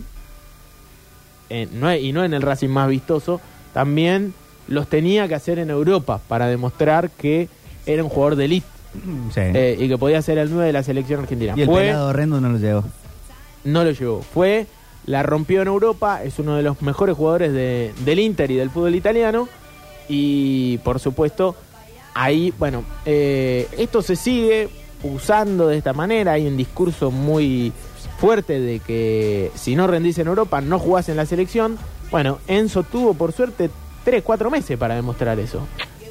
eh, 1.50 1.68
no 1.74 1.94
y 1.96 2.12
no 2.12 2.24
en 2.24 2.34
el 2.34 2.42
Racing 2.42 2.70
más 2.70 2.90
vistoso, 2.90 3.40
también 3.74 4.34
los 4.68 4.88
tenía 4.88 5.28
que 5.28 5.36
hacer 5.36 5.60
en 5.60 5.70
Europa 5.70 6.20
para 6.28 6.48
demostrar 6.48 7.10
que 7.12 7.50
era 7.86 8.04
un 8.04 8.10
jugador 8.10 8.36
de 8.38 8.46
elite 8.46 8.68
Sí. 9.34 9.42
eh, 9.42 9.76
y 9.80 9.88
que 9.88 9.98
podía 9.98 10.22
ser 10.22 10.38
el 10.38 10.50
9 10.52 10.68
de 10.68 10.74
la 10.74 10.84
selección 10.84 11.22
argentina. 11.22 11.54
y 11.58 11.62
el 11.62 11.68
Fue, 11.68 11.82
pelado 11.82 12.10
horrendo 12.10 12.40
no 12.40 12.50
lo 12.50 12.58
llevó. 12.60 12.84
no 13.64 13.84
lo 13.84 13.92
llevó. 13.92 14.22
Fue, 14.22 14.68
la 15.06 15.24
rompió 15.24 15.62
en 15.64 15.68
Europa, 15.68 16.24
es 16.24 16.38
uno 16.40 16.56
de 16.56 16.64
los 16.64 16.82
mejores 16.82 17.16
jugadores 17.18 17.52
de- 17.54 17.92
del 18.06 18.20
Inter 18.20 18.50
y 18.52 18.56
del 18.56 18.70
fútbol 18.70 18.96
italiano. 18.96 19.50
Y 20.10 20.78
por 20.80 21.00
supuesto, 21.00 21.56
ahí, 22.14 22.54
bueno, 22.58 22.84
eh, 23.06 23.68
esto 23.78 24.02
se 24.02 24.16
sigue 24.16 24.70
usando 25.04 25.68
de 25.68 25.78
esta 25.78 25.94
manera. 25.94 26.34
Hay 26.34 26.46
un 26.48 26.58
discurso 26.58 27.12
muy 27.12 27.72
fuerte 28.20 28.60
de 28.60 28.80
que 28.80 29.52
si 29.56 29.76
no 29.76 29.88
rendís 29.88 30.18
en 30.20 30.28
Europa, 30.28 30.62
no 30.62 30.80
jugás 30.80 31.10
en 31.10 31.18
la 31.18 31.26
selección. 31.26 31.78
Bueno, 32.12 32.40
Enzo 32.48 32.84
tuvo 32.84 33.14
por 33.14 33.32
suerte 33.34 33.70
3, 34.06 34.22
4 34.24 34.50
meses 34.52 34.78
para 34.78 34.96
demostrar 34.96 35.40
eso. 35.40 35.60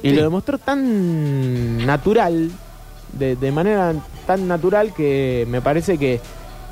Y 0.01 0.09
Sí. 0.09 0.15
lo 0.15 0.23
demostró 0.23 0.57
tan 0.57 1.85
natural, 1.85 2.51
de, 3.13 3.35
de 3.35 3.51
manera 3.51 3.93
tan 4.27 4.47
natural 4.47 4.93
que 4.93 5.45
me 5.49 5.61
parece 5.61 5.97
que... 5.97 6.19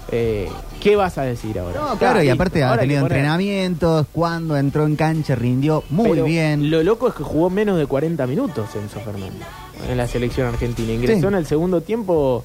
eh, 0.09 0.49
¿Qué 0.81 0.95
vas 0.95 1.17
a 1.17 1.23
decir 1.23 1.59
ahora? 1.59 1.79
No, 1.79 1.97
claro, 1.97 2.23
y 2.23 2.29
aparte 2.29 2.63
ha 2.63 2.77
tenido 2.77 3.01
entrenamientos, 3.01 4.07
cuando 4.11 4.57
entró 4.57 4.85
en 4.85 4.95
cancha 4.95 5.35
rindió 5.35 5.83
muy 5.89 6.09
Pero 6.11 6.25
bien. 6.25 6.69
Lo 6.71 6.81
loco 6.83 7.07
es 7.07 7.13
que 7.13 7.23
jugó 7.23 7.49
menos 7.49 7.77
de 7.77 7.85
40 7.85 8.25
minutos 8.27 8.67
Enzo 8.75 8.99
Fernández 8.99 9.45
en 9.89 9.97
la 9.97 10.07
selección 10.07 10.47
argentina. 10.47 10.91
Ingresó 10.91 11.21
Sí. 11.21 11.27
en 11.27 11.35
el 11.35 11.45
segundo 11.45 11.81
tiempo 11.81 12.43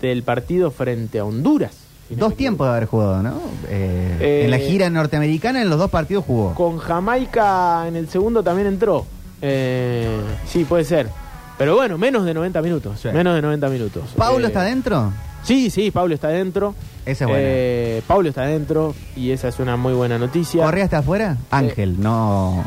del 0.00 0.22
partido 0.22 0.70
frente 0.70 1.18
a 1.18 1.24
Honduras. 1.24 1.72
si 2.08 2.16
no 2.16 2.26
Dos 2.26 2.36
tiempos 2.36 2.66
de 2.66 2.70
haber 2.72 2.86
jugado, 2.86 3.22
¿no? 3.22 3.40
Eh, 3.68 4.16
Eh, 4.20 4.42
en 4.44 4.50
la 4.50 4.58
gira 4.58 4.90
norteamericana, 4.90 5.62
en 5.62 5.70
los 5.70 5.78
dos 5.78 5.90
partidos 5.90 6.24
jugó. 6.26 6.54
Con 6.54 6.78
Jamaica 6.78 7.86
en 7.88 7.96
el 7.96 8.08
segundo 8.08 8.42
también 8.42 8.66
entró. 8.68 9.06
Eh, 9.40 10.20
sí, 10.46 10.64
puede 10.64 10.84
ser. 10.84 11.08
Pero 11.56 11.76
bueno, 11.76 11.96
menos 11.98 12.24
de 12.24 12.34
90 12.34 12.60
minutos. 12.62 12.98
Sí. 13.00 13.08
Menos 13.12 13.34
de 13.34 13.42
90 13.42 13.68
minutos. 13.68 14.02
¿Pablo 14.16 14.44
Eh, 14.44 14.48
está 14.48 14.62
dentro? 14.64 15.12
Sí, 15.44 15.70
sí, 15.70 15.90
Pablo 15.90 16.14
está 16.14 16.28
dentro. 16.28 16.74
Esa 17.06 17.24
es 17.24 17.30
buena. 17.30 17.44
Eh, 17.46 18.02
Pablo 18.06 18.28
está 18.30 18.42
dentro 18.46 18.94
y 19.14 19.30
esa 19.30 19.48
es 19.48 19.58
una 19.58 19.76
muy 19.76 19.92
buena 19.92 20.18
noticia. 20.18 20.64
¿Correa 20.64 20.84
está 20.84 20.98
afuera? 20.98 21.36
Ángel, 21.50 22.00
no. 22.00 22.64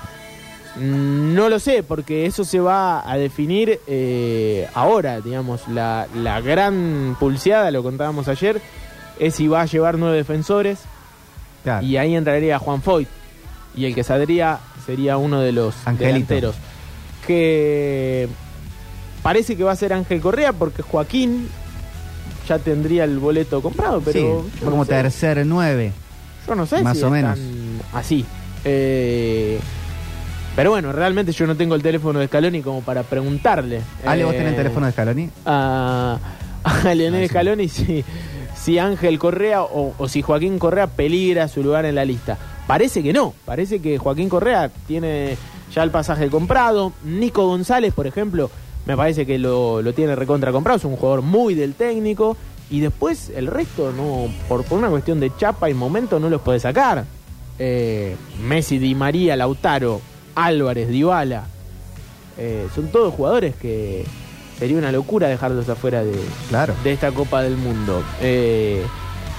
Mm, 0.76 1.34
No 1.34 1.50
lo 1.50 1.60
sé, 1.60 1.82
porque 1.82 2.28
eso 2.28 2.44
se 2.46 2.60
va 2.60 3.10
a 3.10 3.18
definir 3.18 3.80
eh, 3.88 4.68
ahora, 4.76 5.22
digamos, 5.22 5.68
la, 5.70 6.06
la 6.16 6.40
gran 6.42 7.18
pulseada, 7.20 7.72
lo 7.72 7.82
contábamos 7.82 8.28
ayer, 8.28 8.62
es 9.20 9.34
si 9.36 9.48
va 9.48 9.62
a 9.62 9.66
llevar 9.66 9.98
nueve 9.98 10.18
defensores 10.18 10.80
Claro. 11.64 11.84
y 11.86 11.98
ahí 11.98 12.16
entraría 12.16 12.60
Juan 12.60 12.82
Foyt 12.84 13.08
y 13.76 13.86
el 13.86 13.96
que 13.96 14.04
saldría 14.04 14.60
sería 14.86 15.18
uno 15.18 15.42
de 15.42 15.52
los 15.52 15.76
Angelito. 15.88 16.06
delanteros. 16.14 16.56
Que 17.26 18.28
parece 19.24 19.58
que 19.58 19.64
va 19.64 19.72
a 19.72 19.76
ser 19.76 19.94
Ángel 19.94 20.22
Correa 20.22 20.54
porque 20.54 20.82
Joaquín 20.84 21.50
ya 22.48 22.60
tendría 22.60 23.04
el 23.04 23.20
boleto 23.20 23.62
comprado, 23.62 24.02
pero 24.02 24.44
sí, 24.52 24.60
no 24.64 24.70
como 24.72 24.86
sé. 24.86 24.92
tercer 24.92 25.46
nueve. 25.46 25.92
Yo 26.48 26.56
no 26.56 26.66
sé 26.66 26.82
Más 26.82 26.98
si 26.98 27.04
o 27.04 27.10
menos. 27.10 27.38
así. 27.94 28.26
Eh, 28.64 29.60
pero 30.56 30.72
bueno, 30.72 30.92
realmente 30.92 31.32
yo 31.32 31.46
no 31.46 31.56
tengo 31.56 31.76
el 31.76 31.84
teléfono 31.84 32.20
de 32.20 32.28
Scaloni 32.28 32.62
como 32.62 32.82
para 32.82 33.04
preguntarle. 33.04 33.82
Ale, 34.06 34.24
¿vos 34.24 34.34
eh, 34.34 34.38
tenés 34.38 34.52
el 34.54 34.58
teléfono 34.58 34.86
de 34.88 34.92
Scaloni? 34.92 35.30
A, 35.46 36.18
a 36.64 36.94
Leonel 36.96 37.24
sí. 37.24 37.28
Scaloni 37.28 37.68
si, 37.70 38.04
si 38.56 38.80
Ángel 38.80 39.20
Correa 39.20 39.62
o, 39.64 39.94
o 39.98 40.08
si 40.08 40.22
Joaquín 40.22 40.58
Correa 40.58 40.88
peligra 40.88 41.48
su 41.48 41.62
lugar 41.64 41.86
en 41.86 41.96
la 41.96 42.06
lista. 42.06 42.38
Parece 42.66 43.04
que 43.04 43.14
no. 43.14 43.34
Parece 43.46 43.80
que 43.82 43.98
Joaquín 43.98 44.30
Correa 44.30 44.70
tiene 44.88 45.38
ya 45.74 45.84
el 45.84 45.92
pasaje 45.92 46.28
comprado. 46.30 46.92
Nico 47.04 47.46
González, 47.46 47.94
por 47.94 48.08
ejemplo, 48.08 48.50
me 48.88 48.96
parece 48.98 49.26
que 49.26 49.38
lo, 49.38 49.82
lo 49.82 49.94
tiene 49.94 50.16
recontra 50.16 50.52
comprado. 50.52 50.78
Es 50.78 50.86
un 50.86 50.96
jugador 50.96 51.22
muy 51.22 51.54
del 51.54 51.74
técnico. 51.76 52.38
Y 52.70 52.80
después 52.82 53.32
el 53.36 53.48
resto, 53.48 53.92
no 53.94 54.28
por, 54.50 54.64
por 54.64 54.78
una 54.80 54.90
cuestión 54.90 55.20
de 55.20 55.32
chapa 55.38 55.70
y 55.70 55.74
momento, 55.74 56.20
no 56.20 56.30
los 56.30 56.42
puede 56.42 56.60
sacar. 56.60 57.06
Eh, 57.60 58.16
Messi, 58.44 58.78
Di 58.78 58.94
María, 58.96 59.36
Lautaro, 59.36 60.02
Álvarez, 60.36 60.90
Dybala. 60.90 61.46
Eh, 62.38 62.68
son 62.76 62.88
todos 62.90 63.14
jugadores 63.14 63.56
que 63.56 64.04
sería 64.60 64.78
una 64.78 64.92
locura 64.92 65.28
dejarlos 65.28 65.68
afuera 65.70 66.04
de, 66.04 66.14
Claro. 66.50 66.74
de 66.84 66.92
esta 66.94 67.12
Copa 67.12 67.42
del 67.42 67.58
Mundo. 67.58 68.04
Eh, 68.22 68.84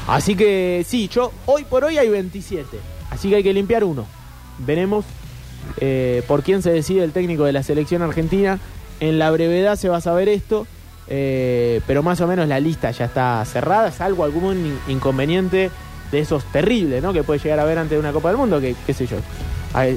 así 0.06 0.34
que 0.34 0.84
sí, 0.86 1.08
yo 1.08 1.30
hoy 1.46 1.64
por 1.64 1.84
hoy 1.84 1.98
hay 1.98 2.08
27. 2.08 2.78
Así 3.10 3.28
que 3.28 3.36
hay 3.36 3.42
que 3.42 3.52
limpiar 3.52 3.84
uno. 3.84 4.06
Veremos 4.58 5.04
eh, 5.80 6.22
por 6.26 6.42
quién 6.42 6.62
se 6.62 6.70
decide 6.72 7.04
el 7.04 7.12
técnico 7.12 7.44
de 7.44 7.52
la 7.52 7.62
selección 7.62 8.02
argentina. 8.02 8.58
En 9.00 9.18
la 9.18 9.30
brevedad 9.30 9.76
se 9.76 9.88
va 9.88 9.98
a 9.98 10.00
saber 10.00 10.28
esto. 10.28 10.66
eh, 11.10 11.80
pero 11.86 12.02
más 12.02 12.20
o 12.20 12.26
menos 12.26 12.46
la 12.48 12.60
lista 12.60 12.90
ya 12.90 13.06
está 13.06 13.42
cerrada, 13.46 13.90
salvo 13.92 14.24
algún 14.24 14.66
in- 14.66 14.78
inconveniente 14.88 15.70
de 16.12 16.18
esos 16.20 16.44
terribles, 16.52 17.02
¿no? 17.02 17.12
Que 17.14 17.22
puede 17.22 17.40
llegar 17.40 17.58
a 17.60 17.62
haber 17.62 17.78
antes 17.78 17.92
de 17.92 17.98
una 17.98 18.12
Copa 18.12 18.28
del 18.28 18.36
Mundo, 18.36 18.60
que 18.60 18.74
qué 18.86 18.92
sé 18.92 19.06
yo. 19.06 19.16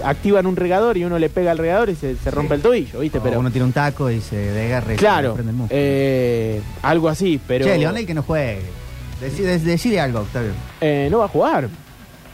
Activan 0.06 0.46
un 0.46 0.56
regador 0.56 0.98
y 0.98 1.04
uno 1.06 1.18
le 1.20 1.30
pega 1.30 1.52
al 1.52 1.58
regador 1.58 1.90
y 1.90 1.96
se, 1.96 2.16
se 2.16 2.32
rompe 2.32 2.56
el 2.56 2.62
tobillo, 2.62 3.00
¿viste? 3.00 3.18
O 3.18 3.24
Pero 3.24 3.40
uno 3.40 3.52
tira 3.52 3.66
un 3.66 3.72
taco 3.74 4.10
y 4.12 4.22
se 4.22 4.36
desgarre. 4.38 4.94
y 4.94 4.98
se 4.98 5.00
Claro, 5.00 5.30
le 5.30 5.34
prende 5.36 5.52
el 5.52 5.58
músculo. 5.58 5.80
eh, 5.82 6.62
algo 6.82 7.10
así, 7.10 7.40
pero 7.48 7.66
Che, 7.66 7.78
Leonel 7.78 8.06
que 8.06 8.14
no 8.14 8.24
juegue. 8.24 8.62
Decide, 9.20 9.60
decide 9.60 10.00
algo, 10.00 10.20
Octavio. 10.22 10.52
eh, 10.82 11.08
no 11.12 11.20
va 11.20 11.26
a 11.26 11.30
jugar. 11.30 11.68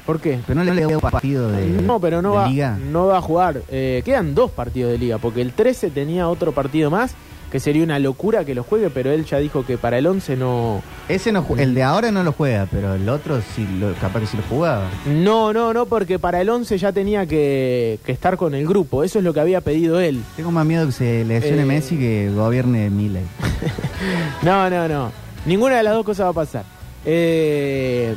¿Por 0.08 0.22
qué? 0.22 0.39
Pero 0.48 0.63
no 0.63 0.74
le 0.74 0.86
veo 0.86 1.02
partido 1.02 1.52
de, 1.52 1.67
no, 1.67 2.00
pero 2.00 2.22
no 2.22 2.32
va, 2.32 2.48
liga. 2.48 2.80
no 2.82 3.08
va 3.08 3.17
a 3.17 3.22
jugar. 3.22 3.62
Eh, 3.70 4.02
quedan 4.06 4.34
dos 4.34 4.50
partidos 4.50 4.93
de 4.93 4.98
liga, 4.98 5.17
porque 5.17 5.41
el 5.41 5.52
13 5.52 5.89
tenía 5.89 6.30
otro 6.30 6.54
partido 6.54 6.89
más, 6.89 7.13
que 7.52 7.60
sería 7.60 7.84
una 7.84 8.00
locura 8.00 8.46
que 8.46 8.56
lo 8.56 8.63
juegue, 8.63 8.89
pero 8.89 9.12
él 9.12 9.26
ya 9.26 9.38
dijo 9.39 9.65
que 9.65 9.78
para 9.78 9.98
el 9.98 10.08
11 10.08 10.38
no... 10.38 10.82
Ese 11.10 11.34
no, 11.34 11.46
el 11.58 11.74
de 11.76 11.84
ahora 11.84 12.10
no 12.12 12.24
lo 12.24 12.32
juega, 12.32 12.70
pero 12.72 12.96
el 12.96 13.10
otro 13.10 13.41
sí 13.54 13.67
lo, 13.80 13.93
capaz 13.96 14.22
que 14.22 14.28
sí 14.28 14.38
lo 14.38 14.43
jugaba. 14.43 14.89
No, 15.08 15.52
no, 15.52 15.74
no, 15.74 15.88
porque 15.88 16.20
para 16.20 16.39
el 16.39 16.50
11 16.50 16.78
ya 16.78 16.93
tenía 16.93 17.26
que, 17.26 18.00
que 18.06 18.13
estar 18.13 18.38
con 18.38 18.56
el 18.56 18.65
grupo, 18.65 19.04
eso 19.04 19.20
es 19.20 19.26
lo 19.26 19.34
que 19.34 19.41
había 19.41 19.60
pedido 19.60 20.00
él. 20.00 20.24
Tengo 20.38 20.52
más 20.52 20.65
miedo 20.65 20.86
que 20.86 20.93
se 20.93 21.26
lesione 21.26 21.63
Eh. 21.63 21.65
Messi 21.65 21.98
que 21.98 22.32
gobierne 22.34 22.89
Milei. 22.89 23.24
No, 24.41 24.70
no, 24.70 24.88
no. 24.88 25.12
Ninguna 25.46 25.76
de 25.76 25.84
las 25.84 25.93
dos 25.93 26.06
cosas 26.06 26.28
va 26.28 26.30
a 26.30 26.34
pasar. 26.34 26.63
Eh, 27.04 28.15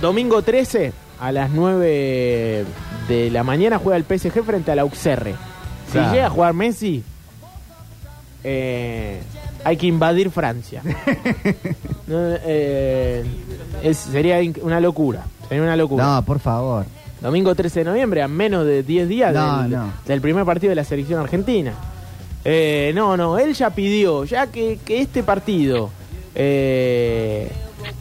domingo 0.00 0.40
13 0.40 0.92
a 1.20 1.32
las 1.32 1.50
9 1.50 2.64
de 3.08 3.30
la 3.30 3.42
mañana 3.44 3.78
juega 3.78 3.96
el 3.96 4.04
PSG 4.04 4.42
frente 4.44 4.70
al 4.72 4.78
Auxerre. 4.80 5.34
Si 5.86 5.92
Claro. 5.92 6.12
llega 6.12 6.26
a 6.26 6.30
jugar 6.30 6.54
Messi, 6.54 7.02
eh, 8.44 9.20
hay 9.64 9.76
que 9.76 9.86
invadir 9.86 10.30
Francia. 10.30 10.82
No, 12.06 12.16
eh, 12.18 13.22
es- 13.82 13.98
sería 13.98 14.38
una 14.62 14.80
locura. 14.80 15.26
Sería 15.46 15.62
una 15.62 15.76
locura. 15.76 16.04
No, 16.06 16.24
por 16.24 16.38
favor. 16.40 16.86
Domingo 17.20 17.54
13 17.54 17.80
de 17.80 17.84
noviembre, 17.84 18.22
a 18.22 18.28
menos 18.28 18.64
de 18.64 18.82
10 18.82 19.08
días 19.08 19.34
No, 19.34 19.62
del, 19.62 19.70
no. 19.72 19.92
del 20.06 20.20
primer 20.22 20.46
partido 20.46 20.70
de 20.70 20.76
la 20.76 20.84
selección 20.84 21.20
argentina. 21.20 21.74
Eh, 22.46 22.92
no, 22.94 23.16
no, 23.18 23.38
él 23.38 23.52
ya 23.52 23.68
pidió, 23.70 24.24
ya 24.24 24.46
que, 24.46 24.78
que 24.86 25.02
este 25.02 25.22
partido 25.22 25.90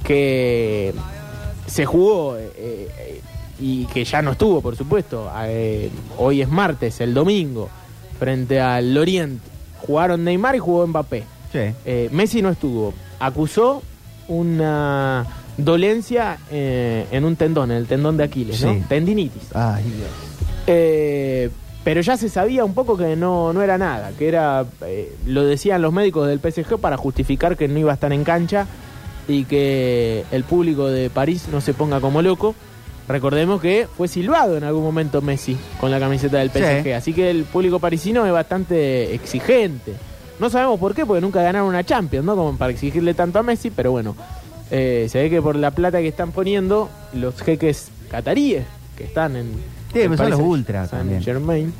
que 0.03 0.93
se 1.65 1.85
jugó 1.85 2.37
y 3.59 3.85
que 3.85 4.03
ya 4.05 4.21
no 4.21 4.31
estuvo, 4.31 4.61
por 4.61 4.75
supuesto, 4.75 5.31
eh, 5.43 5.89
hoy 6.17 6.41
es 6.41 6.49
martes, 6.49 7.01
el 7.01 7.13
domingo, 7.13 7.69
frente 8.19 8.59
al 8.59 8.97
Oriente, 8.97 9.47
jugaron 9.79 10.23
Neymar 10.23 10.55
y 10.55 10.59
jugó 10.59 10.85
Mbappé. 10.85 11.23
Sí. 11.51 11.59
Eh, 11.85 12.09
Messi 12.11 12.41
no 12.41 12.49
estuvo. 12.49 12.93
Acusó 13.19 13.81
una 14.27 15.25
dolencia 15.57 16.37
eh, 16.51 17.07
en 17.11 17.25
un 17.25 17.35
tendón, 17.35 17.71
en 17.71 17.77
el 17.77 17.87
tendón 17.87 18.17
de 18.17 18.25
Aquiles, 18.25 18.63
¿no? 18.63 18.75
Tendinitis. 18.87 19.55
Ay, 19.55 19.83
Dios. 19.83 21.51
Pero 21.83 22.01
ya 22.01 22.17
se 22.17 22.27
sabía 22.27 22.65
un 22.65 22.73
poco 22.73 22.97
que 22.97 23.15
no, 23.15 23.53
no 23.53 23.61
era 23.61 23.77
nada, 23.77 24.11
que 24.19 24.27
era, 24.27 24.65
lo 25.25 25.45
decían 25.45 25.81
los 25.81 25.93
médicos 25.93 26.27
del 26.27 26.39
PSG 26.41 26.77
para 26.79 26.97
justificar 26.97 27.55
que 27.55 27.69
no 27.69 27.79
iba 27.79 27.91
a 27.91 27.93
estar 27.93 28.11
en 28.11 28.25
cancha 28.25 28.67
y 29.27 29.45
que 29.45 30.25
el 30.31 30.43
público 30.43 30.87
de 30.87 31.09
París 31.09 31.47
no 31.49 31.61
se 31.61 31.73
ponga 31.73 32.01
como 32.01 32.21
loco. 32.21 32.55
Recordemos 33.07 33.61
que 33.61 33.87
fue 33.95 34.07
silbado 34.07 34.57
en 34.57 34.63
algún 34.63 34.83
momento 34.83 35.21
Messi 35.21 35.57
con 35.79 35.91
la 35.91 35.99
camiseta 35.99 36.37
del 36.39 36.49
PSG, 36.51 36.83
Sí. 36.83 36.91
así 36.91 37.13
que 37.13 37.29
el 37.29 37.43
público 37.43 37.79
parisino 37.79 38.25
es 38.25 38.31
bastante 38.31 39.13
exigente. 39.13 39.93
No 40.39 40.49
sabemos 40.49 40.79
por 40.79 40.93
qué, 40.93 41.05
porque 41.05 41.21
nunca 41.21 41.41
ganaron 41.41 41.67
una 41.69 41.83
Champions, 41.83 42.25
¿no? 42.25 42.35
Como 42.35 42.57
para 42.57 42.71
exigirle 42.71 43.13
tanto 43.13 43.39
a 43.39 43.43
Messi, 43.43 43.71
pero 43.71 43.91
bueno, 43.91 44.15
eh, 44.69 45.07
se 45.09 45.19
ve 45.21 45.29
que 45.29 45.41
por 45.41 45.55
la 45.55 45.71
plata 45.71 45.99
que 45.99 46.07
están 46.09 46.31
poniendo 46.31 46.89
los 47.13 47.41
jeques 47.41 47.89
cataríes 48.11 48.63
que 48.97 49.05
están 49.05 49.35
en... 49.35 49.51
Sí, 49.93 50.01
en 50.01 50.15
los 50.29 50.39
ultras 50.39 50.91
también. 50.91 51.23
Saint-Germain. 51.23 51.73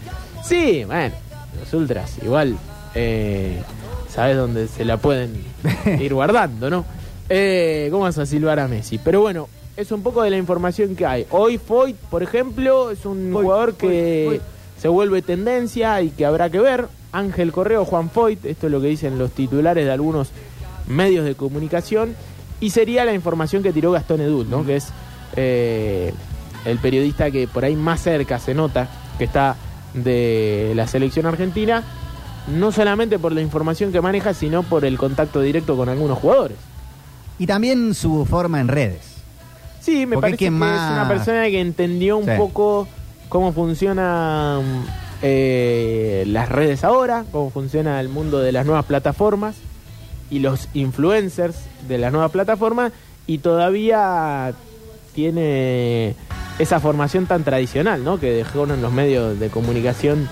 Sí, 0.44 0.84
bueno, 0.86 1.14
los 1.60 1.74
ultras, 1.74 2.18
igual, 2.24 2.58
eh, 2.96 3.62
sabes 4.10 4.38
dónde 4.38 4.68
se 4.68 4.86
la 4.86 4.98
pueden 4.98 5.34
ir 6.00 6.14
guardando, 6.14 6.70
¿no? 6.70 6.86
Eh, 7.30 7.90
¿Cómo 7.92 8.04
vas 8.04 8.18
a 8.18 8.26
silbar 8.26 8.60
a 8.60 8.68
Messi? 8.68 8.98
Pero 8.98 9.20
bueno, 9.22 9.50
es 9.78 9.92
un 9.92 10.02
poco 10.02 10.24
de 10.24 10.32
la 10.32 10.38
información 10.38 10.96
que 10.96 11.06
hay. 11.06 11.28
Hoy 11.30 11.60
Foyt, 11.60 11.96
por 11.96 12.24
ejemplo, 12.24 12.90
es 12.90 13.06
un 13.06 13.32
Foyt, 13.32 13.44
jugador 13.44 13.74
que 13.76 14.26
Foyt, 14.28 14.42
se 14.82 14.88
vuelve 14.88 15.22
tendencia 15.22 16.02
y 16.02 16.10
que 16.10 16.26
habrá 16.26 16.50
que 16.50 16.60
ver. 16.60 16.88
Ángel 17.12 17.52
Correo, 17.52 17.86
Juan 17.86 18.10
Foyt, 18.10 18.44
esto 18.44 18.66
es 18.66 18.72
lo 18.72 18.82
que 18.82 18.88
dicen 18.88 19.18
los 19.18 19.32
titulares 19.32 19.86
de 19.86 19.92
algunos 19.92 20.30
medios 20.88 21.26
de 21.26 21.36
comunicación. 21.36 22.16
Y 22.60 22.72
sería 22.72 23.06
la 23.06 23.14
información 23.14 23.62
que 23.62 23.72
tiró 23.72 23.92
Gastón 23.92 24.20
Edul, 24.20 24.50
¿no? 24.50 24.66
Que 24.66 24.78
es 24.78 24.88
eh, 25.36 26.12
el 26.66 26.80
periodista 26.80 27.30
que 27.30 27.48
por 27.48 27.64
ahí 27.64 27.76
más 27.76 28.02
cerca 28.02 28.40
se 28.40 28.56
nota 28.56 28.90
que 29.20 29.26
está 29.26 29.56
de 29.94 30.74
la 30.76 30.88
selección 30.88 31.28
argentina, 31.28 31.84
no 32.48 32.72
solamente 32.72 33.20
por 33.20 33.32
la 33.32 33.42
información 33.42 33.92
que 33.92 34.02
maneja, 34.02 34.34
sino 34.34 34.64
por 34.64 34.86
el 34.86 34.98
contacto 34.98 35.40
directo 35.40 35.78
con 35.78 35.88
algunos 35.88 36.18
jugadores. 36.18 36.58
Y 37.38 37.46
también 37.46 37.94
su 37.94 38.26
forma 38.26 38.60
en 38.60 38.70
redes. 38.70 39.17
Sí, 39.88 40.06
me 40.06 40.16
Porque 40.16 40.22
parece 40.32 40.38
que 40.38 40.46
¿quién 40.50 40.54
es 40.56 40.60
más? 40.60 40.92
una 40.92 41.08
persona 41.08 41.46
que 41.46 41.62
entendió 41.62 42.18
un 42.18 42.26
Sí. 42.26 42.32
poco 42.38 42.90
cómo 43.30 43.54
funcionan 43.54 44.84
eh, 45.22 46.26
las 46.28 46.50
redes 46.50 46.84
ahora, 46.84 47.24
cómo 47.32 47.50
funciona 47.52 48.02
el 48.02 48.10
mundo 48.10 48.40
de 48.40 48.52
las 48.52 48.66
nuevas 48.66 48.84
plataformas 48.84 49.56
y 50.30 50.40
los 50.40 50.68
influencers 50.74 51.56
de 51.88 51.98
las 52.00 52.12
nuevas 52.12 52.32
plataformas 52.32 52.92
y 53.28 53.38
todavía 53.38 54.52
tiene 55.16 56.16
esa 56.60 56.80
formación 56.82 57.26
tan 57.26 57.46
tradicional, 57.46 58.04
¿no? 58.04 58.20
Que 58.20 58.32
dejaron 58.32 58.72
en 58.72 58.82
los 58.82 58.92
medios 58.92 59.40
de 59.40 59.48
comunicación 59.50 60.28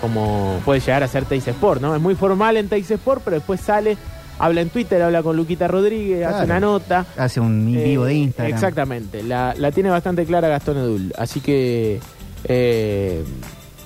como 0.00 0.60
puede 0.64 0.80
llegar 0.80 1.04
a 1.04 1.08
ser 1.08 1.26
Teis 1.26 1.46
Sport, 1.46 1.80
¿no? 1.80 1.94
Es 1.94 2.02
muy 2.02 2.16
formal 2.16 2.56
en 2.56 2.68
Teis 2.68 2.90
Sport, 2.90 3.22
pero 3.24 3.36
después 3.36 3.60
sale, 3.60 3.96
habla 4.38 4.60
en 4.60 4.68
Twitter, 4.70 5.00
habla 5.02 5.22
con 5.22 5.36
Luquita 5.36 5.68
Rodríguez, 5.68 6.26
hace 6.26 6.44
una 6.44 6.60
nota. 6.60 7.06
Hace 7.16 7.40
un 7.40 7.66
vivo 7.72 8.04
de 8.04 8.12
Eh, 8.12 8.16
Instagram. 8.16 8.54
Exactamente, 8.54 9.22
la, 9.22 9.54
la 9.56 9.70
tiene 9.72 9.90
bastante 9.90 10.24
clara 10.24 10.48
Gastón 10.48 10.76
Edul, 10.78 11.12
así 11.18 11.40
que 11.40 12.00
eh, 12.44 13.24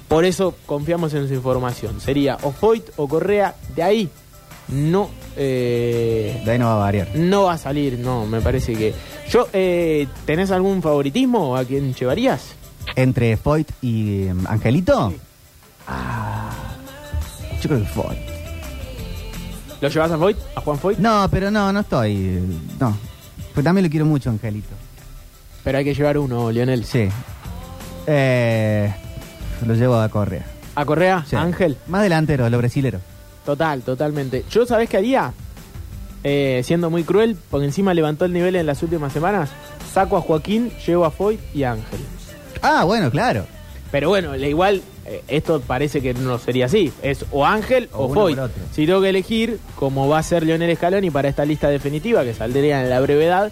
por 0.09 0.25
eso 0.25 0.55
confiamos 0.67 1.15
en 1.15 1.29
su 1.29 1.35
información. 1.35 2.01
Sería 2.01 2.37
o 2.43 2.51
Foyt 2.53 2.85
o 2.97 3.09
Correa, 3.09 3.55
de 3.77 3.83
ahí 3.83 4.09
no 4.69 5.11
eh, 5.37 6.43
De 6.45 6.51
ahí 6.53 6.59
no 6.59 6.67
va 6.67 6.75
a 6.75 6.79
variar. 6.79 7.09
no 7.15 7.45
va 7.45 7.55
a 7.55 7.59
salir, 7.59 7.99
no, 7.99 8.27
me 8.27 8.41
parece 8.41 8.75
que... 8.75 8.93
Yo, 9.31 9.47
eh, 9.53 10.07
¿tenés 10.27 10.51
algún 10.51 10.83
favoritismo 10.83 11.57
a 11.57 11.65
quién 11.65 11.95
llevarías? 11.95 12.55
Entre 12.97 13.37
Foyt 13.37 13.69
y 13.81 14.27
em, 14.27 14.45
Angelito. 14.49 15.13
Ah, 15.87 16.51
yo 17.63 17.69
creo 17.69 17.81
que 17.81 17.87
Foyt. 17.87 18.30
¿Lo 19.81 19.89
llevas 19.89 20.11
a 20.11 20.19
Foyt? 20.19 20.37
¿A 20.57 20.61
Juan 20.61 20.79
Foyt? 20.79 20.99
No, 20.99 21.27
pero 21.31 21.51
no, 21.51 21.73
no 21.73 21.81
estoy. 21.81 22.41
No. 22.79 22.97
Pues 23.55 23.65
también 23.65 23.85
lo 23.85 23.91
quiero 23.91 24.07
mucho, 24.07 24.31
Angelito. 24.31 24.69
Pero 25.65 25.79
hay 25.79 25.85
que 25.85 25.95
llevar 25.95 26.19
uno, 26.19 26.51
Lionel. 26.51 26.85
Sí. 26.85 27.09
Eh, 28.07 28.93
lo 29.67 29.75
llevo 29.75 29.97
a 29.97 30.09
Correa. 30.09 30.45
¿A 30.75 30.85
Correa? 30.85 31.25
Sí. 31.29 31.37
¿A 31.37 31.43
Ángel? 31.43 31.77
Más 31.89 32.03
delantero, 32.03 32.49
lo 32.49 32.59
brasilero. 32.59 33.01
Total, 33.45 33.83
totalmente. 33.83 34.45
¿Yo 34.51 34.67
sabés 34.67 34.89
qué 34.89 34.99
haría? 34.99 35.33
Eh, 36.23 36.61
siendo 36.65 36.91
muy 36.91 37.03
cruel, 37.05 37.37
porque 37.51 37.67
encima 37.67 37.95
levantó 37.95 38.25
el 38.27 38.33
nivel 38.33 38.57
en 38.57 38.67
las 38.67 38.83
últimas 38.83 39.13
semanas, 39.13 39.51
saco 39.93 40.17
a 40.17 40.21
Joaquín, 40.21 40.71
llevo 40.87 41.05
a 41.07 41.11
Foyt 41.11 41.41
y 41.55 41.63
a 41.65 41.73
Ángel. 41.73 42.01
Ah, 42.63 42.85
bueno, 42.85 43.11
claro. 43.11 43.47
Pero 43.91 44.11
bueno, 44.11 44.37
le- 44.37 44.51
igual, 44.51 44.83
eh, 45.07 45.23
esto 45.29 45.61
parece 45.61 46.01
que 46.01 46.15
no 46.15 46.39
sería 46.39 46.67
así. 46.67 46.93
Es 47.03 47.25
o 47.33 47.45
Ángel 47.47 47.89
O 47.93 48.05
o, 48.07 48.21
otro. 48.25 48.49
Si 48.73 48.87
tengo 48.87 49.01
que 49.01 49.09
elegir, 49.11 49.59
como 49.77 50.09
va 50.09 50.19
a 50.19 50.23
ser 50.23 50.45
Lionel 50.45 50.77
Scaloni 50.77 51.11
para 51.11 51.29
esta 51.29 51.45
lista 51.45 51.69
definitiva, 51.69 52.23
que 52.25 52.35
saldría 52.35 52.83
en 52.83 52.91
la 52.91 53.01
brevedad, 53.01 53.51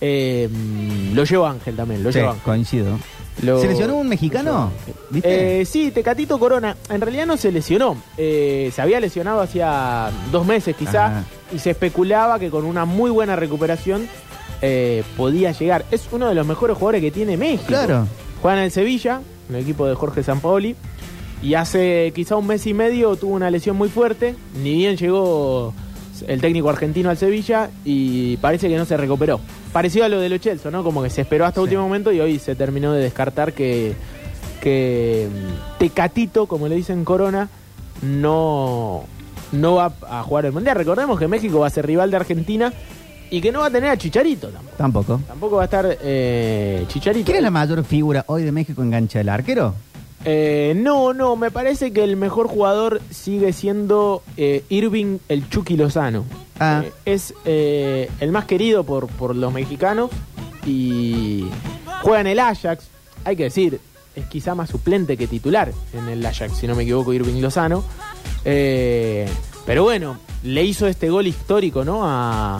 eh, 0.00 0.48
mm, 0.50 1.14
lo 1.14 1.24
llevo 1.24 1.46
Ángel 1.46 1.76
también, 1.76 2.02
lo 2.02 2.12
Sí, 2.12 2.18
llevo 2.18 2.30
Ángel. 2.30 2.44
coincido. 2.44 2.98
Lo- 3.42 3.60
¿Se 3.60 3.66
lesionó 3.68 3.96
un 3.96 4.08
mexicano? 4.08 4.70
¿Viste? 5.08 5.60
Eh, 5.62 5.64
sí, 5.64 5.90
Tecatito 5.90 6.38
Corona. 6.38 6.76
En 6.90 7.00
realidad 7.00 7.24
no 7.24 7.38
se 7.38 7.50
lesionó. 7.50 7.96
Eh, 8.18 8.70
se 8.74 8.82
había 8.82 9.00
lesionado 9.00 9.40
hacía 9.40 10.10
dos 10.30 10.44
meses 10.46 10.76
quizá 10.76 11.06
Ajá. 11.06 11.24
y 11.54 11.58
se 11.58 11.70
especulaba 11.70 12.38
que 12.38 12.50
con 12.50 12.66
una 12.66 12.84
muy 12.84 13.10
buena 13.10 13.34
recuperación 13.34 14.06
eh, 14.60 15.02
podía 15.16 15.52
llegar. 15.52 15.86
Es 15.90 16.08
uno 16.12 16.28
de 16.28 16.34
los 16.34 16.46
mejores 16.46 16.76
jugadores 16.76 17.00
que 17.00 17.10
tiene 17.10 17.36
México. 17.38 17.64
Claro. 17.68 18.06
Juega 18.42 18.58
en 18.58 18.64
el 18.64 18.70
Sevilla, 18.70 19.22
en 19.52 19.56
el 19.56 19.62
equipo 19.62 19.86
de 19.86 19.94
Jorge 19.94 20.22
Sampaoli. 20.22 20.74
Y 21.42 21.54
hace 21.54 22.12
quizá 22.14 22.36
un 22.36 22.46
mes 22.46 22.66
y 22.66 22.74
medio 22.74 23.16
tuvo 23.16 23.34
una 23.34 23.50
lesión 23.50 23.76
muy 23.76 23.88
fuerte. 23.88 24.34
Ni 24.62 24.74
bien 24.74 24.96
llegó 24.96 25.74
el 26.26 26.40
técnico 26.40 26.70
argentino 26.70 27.10
al 27.10 27.16
Sevilla 27.16 27.70
y 27.84 28.36
parece 28.36 28.68
que 28.68 28.76
no 28.76 28.84
se 28.84 28.96
recuperó. 28.96 29.40
Parecido 29.72 30.04
a 30.04 30.08
lo 30.08 30.20
de 30.20 30.28
Lo 30.28 30.38
Celso, 30.38 30.70
¿no? 30.70 30.84
Como 30.84 31.02
que 31.02 31.10
se 31.10 31.22
esperó 31.22 31.44
hasta 31.44 31.60
Sí. 31.60 31.64
último 31.64 31.82
momento 31.82 32.12
y 32.12 32.20
hoy 32.20 32.38
se 32.38 32.54
terminó 32.54 32.92
de 32.92 33.02
descartar 33.02 33.52
que, 33.54 33.94
que 34.60 35.28
mm, 35.30 35.78
Tecatito, 35.78 36.46
como 36.46 36.68
le 36.68 36.76
dicen 36.76 37.04
Corona, 37.04 37.48
no, 38.02 39.04
no 39.50 39.74
va 39.74 39.92
a 40.08 40.22
jugar 40.22 40.46
el 40.46 40.52
Mundial. 40.52 40.76
Recordemos 40.76 41.18
que 41.18 41.26
México 41.28 41.58
va 41.58 41.66
a 41.66 41.70
ser 41.70 41.86
rival 41.86 42.10
de 42.10 42.16
Argentina 42.18 42.72
y 43.32 43.40
que 43.40 43.50
no 43.50 43.60
va 43.60 43.66
a 43.66 43.70
tener 43.70 43.88
a 43.88 43.96
Chicharito 43.96 44.48
tampoco. 44.48 44.76
Tampoco. 44.76 45.20
Tampoco 45.26 45.56
va 45.56 45.62
a 45.62 45.64
estar 45.64 45.98
eh, 46.02 46.84
Chicharito. 46.86 47.24
¿Quién 47.24 47.38
es 47.38 47.42
la 47.42 47.50
mayor 47.50 47.82
figura 47.82 48.24
hoy 48.28 48.42
de 48.42 48.52
México 48.52 48.82
en 48.82 48.90
gancha 48.90 49.20
del 49.20 49.30
arquero? 49.30 49.74
Eh, 50.26 50.74
no, 50.76 51.14
no, 51.14 51.34
me 51.34 51.50
parece 51.50 51.94
que 51.94 52.04
el 52.04 52.16
mejor 52.16 52.46
jugador 52.46 53.00
sigue 53.10 53.54
siendo 53.54 54.22
eh, 54.36 54.64
Irving 54.68 55.16
el 55.30 55.48
Chucky 55.48 55.78
Lozano. 55.78 56.26
Ah. 56.60 56.84
Es 57.06 57.32
el 57.46 58.32
más 58.32 58.44
querido 58.44 58.84
por, 58.84 59.06
por 59.08 59.34
los 59.34 59.50
mexicanos 59.50 60.10
y 60.66 61.46
juega 62.02 62.20
en 62.20 62.26
el 62.26 62.38
Ajax. 62.38 62.88
Hay 63.24 63.36
que 63.36 63.44
decir, 63.44 63.80
es 64.14 64.26
quizá 64.26 64.54
más 64.54 64.68
suplente 64.68 65.16
que 65.16 65.26
titular 65.26 65.72
en 65.94 66.06
el 66.06 66.24
Ajax, 66.24 66.58
si 66.58 66.66
no 66.66 66.74
me 66.74 66.82
equivoco, 66.82 67.14
Irving 67.14 67.40
Lozano. 67.40 67.82
Pero 68.44 69.84
bueno, 69.84 70.18
le 70.42 70.64
hizo 70.64 70.86
este 70.86 71.08
gol 71.08 71.26
histórico, 71.26 71.82
¿no? 71.82 72.02
A, 72.04 72.58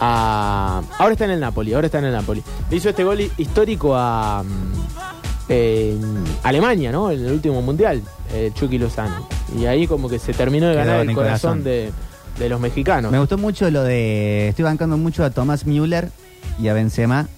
a- 0.00 0.82
ahora 0.98 1.12
está 1.12 1.24
en 1.24 1.32
el 1.32 1.40
Napoli, 1.40 1.72
ahora 1.74 1.86
está 1.86 1.98
en 1.98 2.06
el 2.06 2.12
Napoli. 2.12 2.42
Le 2.70 2.76
hizo 2.76 2.88
este 2.88 3.04
gol 3.04 3.20
hi- 3.20 3.30
histórico 3.38 3.94
a 3.96 4.42
mm, 4.42 6.24
Alemania, 6.42 6.92
¿no? 6.92 7.10
En 7.10 7.24
el 7.24 7.32
último 7.32 7.62
mundial, 7.62 8.02
eh, 8.32 8.50
Chucky 8.54 8.78
Lozano. 8.78 9.26
Y 9.58 9.66
ahí 9.66 9.86
como 9.86 10.08
que 10.08 10.18
se 10.18 10.32
terminó 10.32 10.66
de 10.68 10.74
ganar 10.74 11.00
el 11.00 11.14
corazón, 11.14 11.62
corazón. 11.62 11.64
de, 11.64 11.92
de 12.38 12.48
los 12.48 12.60
mexicanos. 12.60 13.12
Me 13.12 13.18
gustó 13.18 13.38
mucho 13.38 13.70
lo 13.70 13.82
de. 13.82 14.48
Estoy 14.48 14.64
bancando 14.64 14.96
mucho 14.96 15.24
a 15.24 15.30
Thomas 15.30 15.66
Müller 15.66 16.10
y 16.58 16.68
a 16.68 16.74
Benzema, 16.74 17.28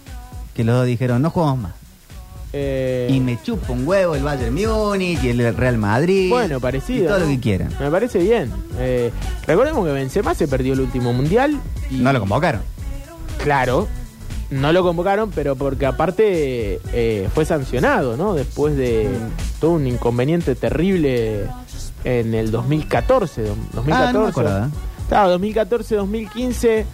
que 0.54 0.64
los 0.64 0.76
dos 0.76 0.86
dijeron: 0.86 1.20
no 1.22 1.30
jugamos 1.30 1.58
más. 1.58 1.72
Eh, 2.58 3.08
Y 3.10 3.20
me 3.20 3.38
chupa 3.42 3.72
un 3.72 3.86
huevo 3.86 4.14
el 4.14 4.22
Bayern 4.22 4.54
Múnich 4.54 5.22
y 5.22 5.28
el 5.28 5.54
Real 5.54 5.76
Madrid. 5.76 6.30
Bueno, 6.30 6.58
parecido. 6.58 7.04
Y 7.04 7.06
todo 7.06 7.18
¿no? 7.18 7.24
lo 7.26 7.30
que 7.30 7.40
quieran. 7.40 7.68
Me 7.78 7.90
parece 7.90 8.18
bien. 8.18 8.50
Eh, 8.78 9.10
recordemos 9.46 9.84
que 9.86 9.92
Benzema 9.92 10.34
se 10.34 10.48
perdió 10.48 10.72
el 10.72 10.80
último 10.80 11.12
mundial. 11.12 11.60
Y, 11.90 11.96
No 11.96 12.12
lo 12.14 12.20
convocaron. 12.20 12.62
Claro, 13.42 13.86
no 14.50 14.72
lo 14.72 14.82
convocaron, 14.82 15.30
pero 15.34 15.54
porque 15.56 15.84
aparte 15.86 16.80
eh, 16.92 17.28
fue 17.34 17.44
sancionado, 17.44 18.16
¿no? 18.16 18.34
Después 18.34 18.74
de 18.76 19.08
todo 19.60 19.72
un 19.72 19.86
inconveniente 19.86 20.54
terrible 20.54 21.42
en 22.04 22.34
el 22.34 22.50
2014. 22.50 23.42
do- 23.42 23.56
2014. 23.74 23.92
Ah, 23.92 24.12
no 24.12 24.22
me 24.22 24.28
acordaba. 24.28 24.70
Claro, 25.08 25.28
2014, 25.30 25.94
2015. 25.96 26.86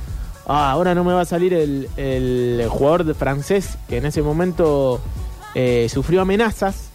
Ah, 0.46 0.72
ahora 0.72 0.94
no 0.94 1.05
me 1.05 1.12
va 1.12 1.20
a 1.20 1.25
salir 1.25 1.55
el, 1.55 1.88
el 1.96 2.66
jugador 2.68 3.05
de 3.05 3.14
francés 3.14 3.79
que 3.88 3.98
en 3.98 4.07
ese 4.07 4.22
momento 4.22 5.01
eh, 5.54 5.88
sufrió 5.92 6.22
amenazas 6.22 6.88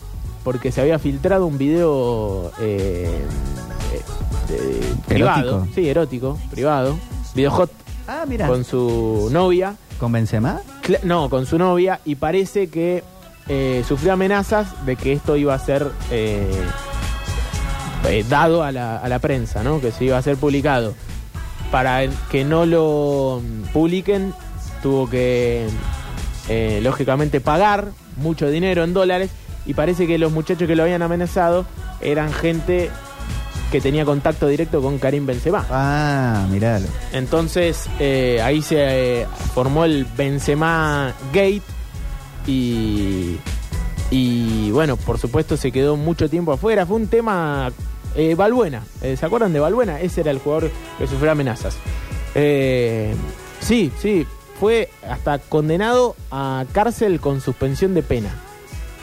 porque 0.43 0.71
se 0.71 0.81
había 0.81 0.97
filtrado 0.99 1.45
un 1.45 1.57
video 1.57 2.51
eh, 2.59 3.19
eh, 4.49 4.93
privado. 5.07 5.49
Erótico. 5.49 5.73
Sí, 5.75 5.89
erótico, 5.89 6.37
privado. 6.51 6.97
Video 7.35 7.51
hot 7.51 7.71
Ah, 8.07 8.23
mira. 8.27 8.47
con 8.47 8.63
su 8.63 9.29
novia. 9.31 9.75
¿Con 9.99 10.11
Benzema? 10.11 10.61
No, 11.03 11.29
con 11.29 11.45
su 11.45 11.57
novia 11.57 11.99
y 12.05 12.15
parece 12.15 12.67
que 12.69 13.03
eh, 13.49 13.83
sufrió 13.87 14.13
amenazas 14.13 14.85
de 14.85 14.95
que 14.95 15.11
esto 15.13 15.35
iba 15.35 15.53
a 15.53 15.59
ser 15.59 15.91
eh, 16.11 16.49
eh, 18.07 18.23
dado 18.29 18.63
a 18.63 18.71
la, 18.71 18.97
a 18.97 19.09
la 19.09 19.19
prensa, 19.19 19.63
¿no? 19.63 19.81
Que 19.81 19.91
se 19.91 20.05
iba 20.05 20.17
a 20.17 20.21
ser 20.21 20.37
publicado. 20.37 20.93
Para 21.71 22.07
que 22.31 22.45
no 22.45 22.65
lo 22.65 23.41
mm, 23.43 23.73
publiquen, 23.73 24.33
tuvo 24.81 25.09
que 25.09 25.67
lógicamente, 26.81 27.41
pagar 27.41 27.89
mucho 28.17 28.49
dinero 28.49 28.83
en 28.83 28.93
dólares. 28.93 29.31
Y 29.65 29.73
parece 29.73 30.07
que 30.07 30.17
los 30.17 30.31
muchachos 30.31 30.67
que 30.67 30.75
lo 30.75 30.83
habían 30.83 31.01
amenazado 31.01 31.65
eran 32.01 32.31
gente 32.31 32.89
que 33.71 33.81
tenía 33.81 34.05
contacto 34.05 34.47
directo 34.47 34.81
con 34.81 34.97
Karim 34.97 35.25
Benzema. 35.25 35.65
Ah, 35.69 36.47
miralo. 36.49 36.87
Entonces 37.11 37.89
eh, 37.99 38.39
ahí 38.41 38.61
se 38.61 39.21
eh, 39.21 39.27
formó 39.53 39.83
el 39.83 40.05
Benzema 40.05 41.13
Gate 41.33 41.63
y, 42.45 43.37
y 44.09 44.71
bueno, 44.71 44.95
por 44.95 45.17
supuesto 45.17 45.57
se 45.57 45.71
quedó 45.71 45.97
mucho 45.97 46.29
tiempo 46.29 46.53
afuera. 46.53 46.85
Fue 46.85 46.95
un 46.95 47.07
tema... 47.07 47.71
Eh, 48.15 48.33
Balbuena, 48.33 48.81
eh, 49.03 49.15
¿se 49.15 49.25
acuerdan 49.27 49.53
de 49.53 49.59
Balbuena? 49.59 50.01
Ese 50.01 50.21
era 50.21 50.31
el 50.31 50.39
jugador 50.39 50.71
que 50.97 51.05
sufrió 51.05 51.29
amenazas. 51.29 51.75
Eh, 52.33 53.13
sí, 53.59 53.91
sí, 54.01 54.25
fue 54.59 54.89
hasta 55.07 55.39
condenado 55.39 56.15
a 56.31 56.65
cárcel 56.73 57.19
con 57.19 57.41
suspensión 57.41 57.93
de 57.93 58.03
pena 58.03 58.29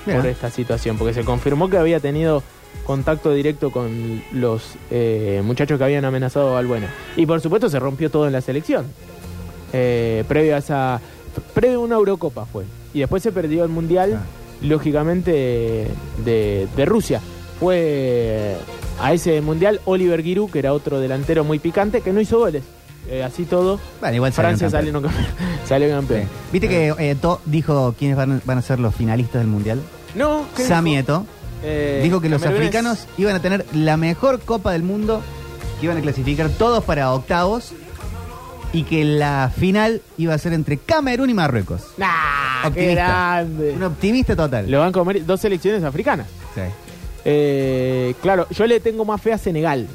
por 0.04 0.26
esta 0.26 0.50
situación, 0.50 0.98
porque 0.98 1.14
se 1.14 1.24
confirmó 1.24 1.70
que 1.70 1.78
había 1.78 1.98
tenido 2.00 2.42
contacto 2.84 3.32
directo 3.32 3.70
con 3.70 4.22
los 4.32 4.74
eh, 4.90 5.40
muchachos 5.44 5.78
que 5.78 5.84
habían 5.84 6.04
amenazado 6.04 6.50
a 6.50 6.54
Balbuena. 6.54 6.92
Y 7.16 7.24
por 7.24 7.40
supuesto 7.40 7.68
se 7.70 7.78
rompió 7.78 8.10
todo 8.10 8.26
en 8.26 8.32
la 8.32 8.40
selección. 8.42 8.86
Eh, 9.72 10.24
previo 10.28 10.54
a 10.56 10.58
esa. 10.58 11.00
Previo 11.54 11.78
a 11.78 11.82
una 11.82 11.94
Eurocopa 11.96 12.44
fue. 12.44 12.64
Y 12.92 13.00
después 13.00 13.22
se 13.22 13.32
perdió 13.32 13.64
el 13.64 13.70
Mundial, 13.70 14.20
Ah. 14.20 14.26
lógicamente, 14.62 15.88
de, 16.24 16.68
de 16.76 16.84
Rusia. 16.84 17.20
Fue 17.58 18.56
a 19.00 19.12
ese 19.14 19.40
Mundial 19.40 19.80
Oliver 19.86 20.22
Giroud, 20.22 20.50
que 20.50 20.58
era 20.58 20.72
otro 20.74 21.00
delantero 21.00 21.44
muy 21.44 21.58
picante, 21.58 22.02
que 22.02 22.12
no 22.12 22.20
hizo 22.20 22.38
goles. 22.38 22.62
Eh, 23.08 23.22
así 23.22 23.44
todo, 23.44 23.78
Bueno, 24.00 24.16
igual 24.16 24.32
Francia 24.32 24.70
salió, 24.70 24.92
campeón. 24.92 25.12
salió 25.68 25.90
campeón. 25.90 26.22
Sí. 26.22 26.28
¿Viste 26.52 26.68
que 26.68 26.94
eh, 26.98 27.14
To 27.20 27.40
dijo 27.44 27.94
quiénes 27.98 28.16
van, 28.16 28.40
van 28.44 28.58
a 28.58 28.62
ser 28.62 28.80
los 28.80 28.94
finalistas 28.94 29.40
del 29.42 29.48
Mundial? 29.48 29.80
No, 30.14 30.44
¿qué 30.56 30.64
Sami 30.66 30.90
dijo? 30.96 31.00
Eto'o 31.02 31.26
Eh, 31.62 32.00
dijo 32.02 32.20
que 32.20 32.28
los 32.28 32.40
camerunes- 32.42 32.56
africanos 32.68 33.06
iban 33.18 33.34
a 33.36 33.40
tener 33.40 33.64
la 33.74 33.96
mejor 33.96 34.40
Copa 34.40 34.72
del 34.72 34.82
Mundo, 34.82 35.20
que 35.80 35.86
iban 35.86 35.98
a 35.98 36.00
clasificar 36.00 36.48
todos 36.50 36.82
para 36.84 37.12
octavos 37.12 37.72
y 38.72 38.84
que 38.84 39.04
la 39.04 39.52
final 39.54 40.00
iba 40.16 40.34
a 40.34 40.38
ser 40.38 40.52
entre 40.52 40.78
Camerún 40.78 41.30
y 41.30 41.34
Marruecos. 41.34 41.82
Nah, 41.98 42.70
qué 42.72 42.94
grande. 42.94 43.72
Un 43.72 43.82
optimista 43.84 44.34
total. 44.34 44.70
Lo 44.70 44.80
van 44.80 44.88
a 44.88 44.92
comer 44.92 45.24
dos 45.26 45.40
selecciones 45.40 45.84
africanas. 45.84 46.26
Sí. 46.54 46.62
Eh, 47.24 48.14
claro, 48.20 48.46
yo 48.50 48.66
le 48.66 48.80
tengo 48.80 49.04
más 49.04 49.20
fe 49.20 49.32
a 49.32 49.38
Senegal. 49.38 49.86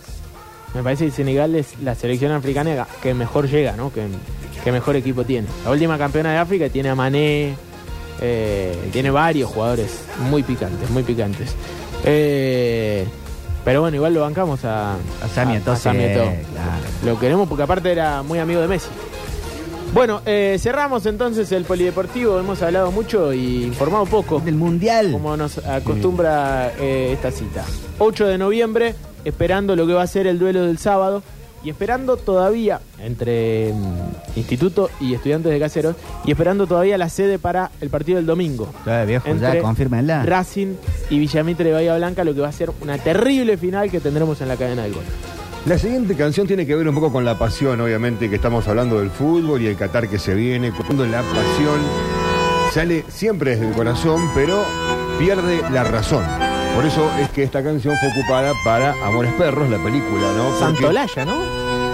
Me 0.74 0.84
parece 0.84 1.06
que 1.06 1.12
Senegal 1.12 1.56
es 1.56 1.80
la 1.82 1.96
selección 1.96 2.32
africana 2.32 2.88
que 3.02 3.14
mejor 3.14 3.50
llega, 3.50 3.76
¿no? 3.76 3.92
Que, 3.92 4.06
que 4.64 4.72
mejor 4.72 4.96
equipo 4.96 5.24
tiene. 5.24 5.48
La 5.64 5.72
última 5.72 5.98
campeona 5.98 6.32
de 6.32 6.38
África 6.38 6.70
tiene 6.70 6.90
a 6.90 6.96
Mané, 6.96 7.56
eh, 8.22 8.76
tiene 8.92 9.10
varios 9.10 9.50
jugadores 9.50 10.04
muy 10.30 10.44
picantes, 10.44 10.90
muy 10.90 11.04
picantes. 11.04 11.56
Eh, 12.06 13.06
pero 13.66 13.82
bueno, 13.82 13.96
igual 13.98 14.14
lo 14.14 14.22
bancamos 14.22 14.64
a, 14.64 14.94
A 14.94 15.56
Eto'o. 15.56 15.76
claro. 15.76 16.34
Lo 17.06 17.20
queremos 17.20 17.48
porque 17.48 17.64
aparte 17.64 17.92
era 17.92 18.24
muy 18.24 18.40
amigo 18.40 18.62
de 18.62 18.68
Messi. 18.68 18.90
Bueno, 19.94 20.22
eh, 20.26 20.58
cerramos 20.60 21.06
entonces 21.08 21.52
el 21.52 21.66
polideportivo. 21.66 22.40
Hemos 22.40 22.62
hablado 22.62 22.92
mucho 22.92 23.34
y 23.34 23.64
informado 23.64 24.06
poco 24.06 24.40
Del 24.40 24.56
Mundial. 24.56 25.12
como 25.12 25.36
nos 25.36 25.58
acostumbra 25.60 26.72
eh, 26.80 27.12
esta 27.14 27.32
cita. 27.32 27.66
8 27.98 28.28
de 28.28 28.38
noviembre, 28.38 28.96
esperando 29.26 29.76
lo 29.76 29.86
que 29.88 29.94
va 29.94 30.04
a 30.04 30.08
ser 30.08 30.28
el 30.28 30.40
duelo 30.40 30.66
del 30.66 30.78
sábado 30.78 31.24
y 31.64 31.70
esperando 31.70 32.18
todavía 32.18 32.80
entre 33.00 33.74
mm, 33.74 34.38
Instituto 34.38 34.90
y 35.00 35.14
Estudiantes 35.14 35.52
de 35.52 35.60
Caseros 35.60 35.96
y 36.24 36.32
esperando 36.32 36.68
todavía 36.68 36.98
la 36.98 37.10
sede 37.10 37.40
para 37.40 37.72
el 37.82 37.90
partido 37.90 38.18
del 38.18 38.26
domingo. 38.26 38.70
Ya, 38.86 39.04
viejo, 39.06 39.26
ya, 39.26 39.32
Entre 39.32 39.62
confírmenla. 39.62 40.26
Racing 40.26 40.76
y 41.10 41.20
Villamitre 41.20 41.66
de 41.70 41.74
Bahía 41.74 41.96
Blanca, 41.98 42.24
lo 42.24 42.34
que 42.34 42.42
va 42.42 42.48
a 42.48 42.54
ser 42.54 42.72
una 42.82 42.98
terrible 42.98 43.58
final 43.58 43.92
que 43.92 44.00
tendremos 44.00 44.40
en 44.42 44.48
la 44.48 44.56
cadena 44.56 44.84
del 44.84 44.94
gol. 44.94 45.04
La 45.66 45.78
siguiente 45.78 46.16
canción 46.16 46.48
tiene 46.48 46.66
que 46.66 46.74
ver 46.76 46.88
un 46.88 46.96
poco 46.96 47.12
con 47.12 47.26
la 47.26 47.38
pasión, 47.38 47.82
obviamente, 47.82 48.30
que 48.30 48.38
estamos 48.38 48.68
hablando 48.70 49.00
del 49.00 49.10
fútbol 49.10 49.62
y 49.62 49.68
el 49.68 49.76
Qatar 49.76 50.08
que 50.08 50.18
se 50.18 50.34
viene. 50.34 50.72
Cuando 50.72 51.06
la 51.06 51.22
pasión 51.22 51.82
sale 52.74 53.04
siempre 53.10 53.52
desde 53.52 53.68
el 53.68 53.74
corazón, 53.74 54.30
pero 54.34 54.64
pierde 55.20 55.62
la 55.70 55.84
razón. 55.84 56.24
Por 56.76 56.86
eso 56.86 57.10
es 57.20 57.30
que 57.30 57.44
esta 57.44 57.62
canción 57.64 57.96
fue 58.00 58.10
ocupada 58.10 58.54
para 58.64 58.92
Amores 59.06 59.34
Perros, 59.34 59.70
la 59.70 59.78
película, 59.78 60.32
¿no? 60.38 60.46
Porque- 60.50 60.60
Santolaya, 60.60 61.26
¿no? 61.26 61.34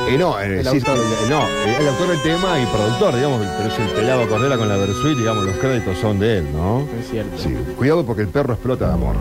Eh, 0.08 0.18
no, 0.20 0.40
eh, 0.40 0.60
El 0.60 0.68
sí, 0.68 0.78
autor. 0.78 0.98
eh, 0.98 1.26
no, 1.28 1.42
eh, 1.48 1.78
el 1.80 1.88
autor 1.88 2.10
del 2.10 2.22
tema 2.22 2.60
y 2.60 2.66
productor, 2.68 3.16
digamos, 3.16 3.42
pero 3.58 3.70
es 3.70 3.80
el 3.80 3.88
pelado 3.88 4.30
Cordera 4.30 4.56
con 4.58 4.70
la 4.70 4.78
Versuit, 4.78 5.18
digamos, 5.18 5.44
los 5.46 5.56
créditos 5.58 5.98
son 5.98 6.20
de 6.20 6.38
él, 6.40 6.48
¿no? 6.54 6.86
Es 7.02 7.10
cierto. 7.10 7.36
Sí, 7.40 7.56
cuidado 7.76 8.06
porque 8.06 8.22
el 8.22 8.28
perro 8.28 8.54
explota 8.54 8.88
de 8.90 8.94
amor. 8.94 9.16